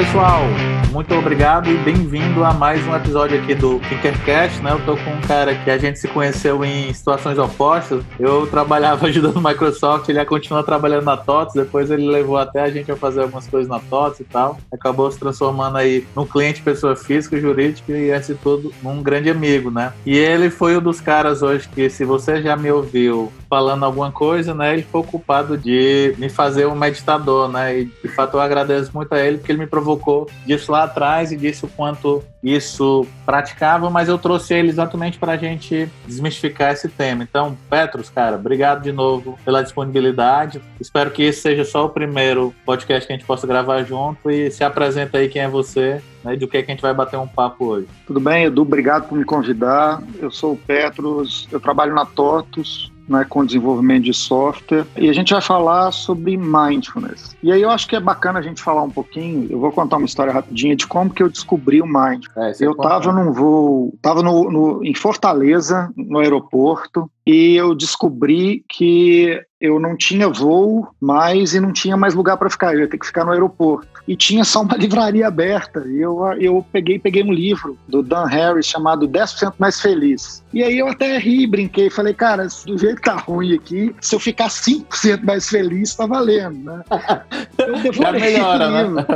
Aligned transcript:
pessoal, 0.00 0.44
muito 0.92 1.14
obrigado 1.14 1.70
e 1.70 1.76
bem-vindo 1.76 2.42
a 2.42 2.54
mais 2.54 2.86
um 2.86 2.96
episódio 2.96 3.38
aqui 3.38 3.54
do 3.54 3.78
Tinkercast, 3.80 4.58
né? 4.62 4.72
Eu 4.72 4.82
tô 4.86 4.96
com 4.96 5.10
um 5.10 5.20
cara 5.20 5.54
que 5.54 5.70
a 5.70 5.76
gente 5.76 5.98
se 5.98 6.08
conheceu 6.08 6.64
em 6.64 6.90
situações 6.94 7.38
opostas. 7.38 8.02
Eu 8.18 8.46
trabalhava 8.46 9.04
ajudando 9.08 9.36
o 9.36 9.46
Microsoft, 9.46 10.08
ele 10.08 10.24
continua 10.24 10.62
trabalhando 10.62 11.04
na 11.04 11.18
TOTS, 11.18 11.52
depois 11.52 11.90
ele 11.90 12.08
levou 12.08 12.38
até 12.38 12.62
a 12.62 12.70
gente 12.70 12.90
a 12.90 12.96
fazer 12.96 13.20
algumas 13.20 13.46
coisas 13.46 13.68
na 13.68 13.78
TOTS 13.78 14.20
e 14.20 14.24
tal. 14.24 14.58
Acabou 14.72 15.10
se 15.10 15.18
transformando 15.18 15.76
aí 15.76 16.06
num 16.16 16.24
cliente 16.24 16.62
pessoa 16.62 16.96
física, 16.96 17.38
jurídica 17.38 17.92
e, 17.92 18.10
antes 18.10 18.28
de 18.28 18.36
tudo, 18.36 18.72
num 18.82 19.02
grande 19.02 19.28
amigo, 19.28 19.70
né? 19.70 19.92
E 20.06 20.16
ele 20.16 20.48
foi 20.48 20.78
um 20.78 20.80
dos 20.80 20.98
caras 20.98 21.42
hoje 21.42 21.68
que, 21.68 21.90
se 21.90 22.06
você 22.06 22.40
já 22.40 22.56
me 22.56 22.72
ouviu 22.72 23.30
falando 23.50 23.84
alguma 23.84 24.12
coisa, 24.12 24.54
né? 24.54 24.72
Ele 24.72 24.82
foi 24.84 25.00
ocupado 25.00 25.58
de 25.58 26.14
me 26.16 26.28
fazer 26.28 26.66
um 26.66 26.76
meditador, 26.76 27.50
né? 27.50 27.80
E 27.80 27.84
de 27.86 28.08
fato 28.08 28.36
eu 28.36 28.40
agradeço 28.40 28.92
muito 28.94 29.12
a 29.12 29.18
ele 29.18 29.38
porque 29.38 29.50
ele 29.50 29.58
me 29.58 29.66
provocou 29.66 30.30
disso 30.46 30.70
lá 30.70 30.84
atrás 30.84 31.32
e 31.32 31.36
disse 31.36 31.64
o 31.64 31.68
quanto 31.68 32.22
isso 32.42 33.06
praticava, 33.26 33.90
mas 33.90 34.08
eu 34.08 34.16
trouxe 34.16 34.54
ele 34.54 34.68
exatamente 34.68 35.18
para 35.18 35.32
a 35.32 35.36
gente 35.36 35.90
desmistificar 36.06 36.72
esse 36.72 36.88
tema. 36.88 37.24
Então, 37.24 37.58
Petros, 37.68 38.08
cara, 38.08 38.36
obrigado 38.36 38.82
de 38.82 38.92
novo 38.92 39.38
pela 39.44 39.62
disponibilidade. 39.62 40.62
Espero 40.80 41.10
que 41.10 41.24
esse 41.24 41.40
seja 41.40 41.64
só 41.64 41.84
o 41.84 41.90
primeiro 41.90 42.54
podcast 42.64 43.06
que 43.06 43.12
a 43.12 43.16
gente 43.16 43.26
possa 43.26 43.46
gravar 43.46 43.82
junto 43.82 44.30
e 44.30 44.50
se 44.50 44.62
apresenta 44.62 45.18
aí 45.18 45.28
quem 45.28 45.42
é 45.42 45.48
você 45.48 46.00
né, 46.24 46.36
do 46.36 46.46
que, 46.48 46.56
é 46.56 46.62
que 46.62 46.70
a 46.70 46.74
gente 46.74 46.82
vai 46.82 46.94
bater 46.94 47.18
um 47.18 47.26
papo 47.26 47.66
hoje. 47.66 47.88
Tudo 48.06 48.20
bem, 48.20 48.44
Edu, 48.44 48.62
obrigado 48.62 49.08
por 49.08 49.18
me 49.18 49.24
convidar. 49.24 50.02
Eu 50.18 50.30
sou 50.30 50.52
o 50.52 50.56
Petros, 50.56 51.48
eu 51.50 51.60
trabalho 51.60 51.94
na 51.94 52.06
TOTUS, 52.06 52.90
né, 53.10 53.26
com 53.28 53.44
desenvolvimento 53.44 54.04
de 54.04 54.14
software. 54.14 54.86
E 54.96 55.10
a 55.10 55.12
gente 55.12 55.32
vai 55.32 55.42
falar 55.42 55.90
sobre 55.90 56.36
mindfulness. 56.36 57.36
E 57.42 57.50
aí 57.50 57.60
eu 57.60 57.70
acho 57.70 57.88
que 57.88 57.96
é 57.96 58.00
bacana 58.00 58.38
a 58.38 58.42
gente 58.42 58.62
falar 58.62 58.82
um 58.82 58.90
pouquinho. 58.90 59.48
Eu 59.50 59.58
vou 59.58 59.72
contar 59.72 59.96
uma 59.96 60.06
história 60.06 60.32
rapidinha 60.32 60.76
de 60.76 60.86
como 60.86 61.10
que 61.10 61.22
eu 61.22 61.28
descobri 61.28 61.82
o 61.82 61.86
mindfulness. 61.86 62.60
É, 62.60 62.64
eu 62.64 62.72
estava 62.72 63.12
num 63.12 63.32
voo, 63.32 63.92
estava 63.96 64.22
no, 64.22 64.50
no, 64.50 64.84
em 64.84 64.94
Fortaleza, 64.94 65.90
no 65.96 66.20
aeroporto, 66.20 67.10
e 67.26 67.56
eu 67.56 67.74
descobri 67.74 68.64
que 68.68 69.40
eu 69.60 69.78
não 69.78 69.94
tinha 69.94 70.26
voo 70.28 70.88
mais 70.98 71.52
e 71.52 71.60
não 71.60 71.70
tinha 71.70 71.96
mais 71.96 72.14
lugar 72.14 72.38
para 72.38 72.48
ficar, 72.48 72.72
eu 72.72 72.80
ia 72.80 72.88
ter 72.88 72.96
que 72.96 73.06
ficar 73.06 73.26
no 73.26 73.32
aeroporto. 73.32 73.86
E 74.08 74.16
tinha 74.16 74.42
só 74.42 74.62
uma 74.62 74.74
livraria 74.78 75.28
aberta. 75.28 75.84
E 75.86 76.00
eu, 76.00 76.24
eu 76.40 76.64
peguei, 76.72 76.98
peguei 76.98 77.22
um 77.22 77.32
livro 77.32 77.76
do 77.86 78.02
Dan 78.02 78.24
Harris 78.24 78.66
chamado 78.66 79.06
10% 79.06 79.54
Mais 79.58 79.78
Feliz. 79.80 80.42
E 80.52 80.62
aí 80.62 80.78
eu 80.78 80.88
até 80.88 81.18
ri, 81.18 81.46
brinquei, 81.46 81.90
falei, 81.90 82.14
cara, 82.14 82.48
do 82.66 82.78
jeito 82.78 82.96
que 82.96 83.02
tá 83.02 83.16
ruim 83.16 83.54
aqui, 83.54 83.94
se 84.00 84.14
eu 84.14 84.20
ficar 84.20 84.48
5% 84.48 85.22
mais 85.22 85.48
feliz, 85.48 85.94
tá 85.94 86.06
valendo, 86.06 86.64
né? 86.64 86.82
Eu 87.58 87.78
devorei 87.78 88.20
melhora, 88.20 88.68
o 88.68 88.70
né? 88.70 88.82
livro. 88.82 88.94
Né? 88.94 89.06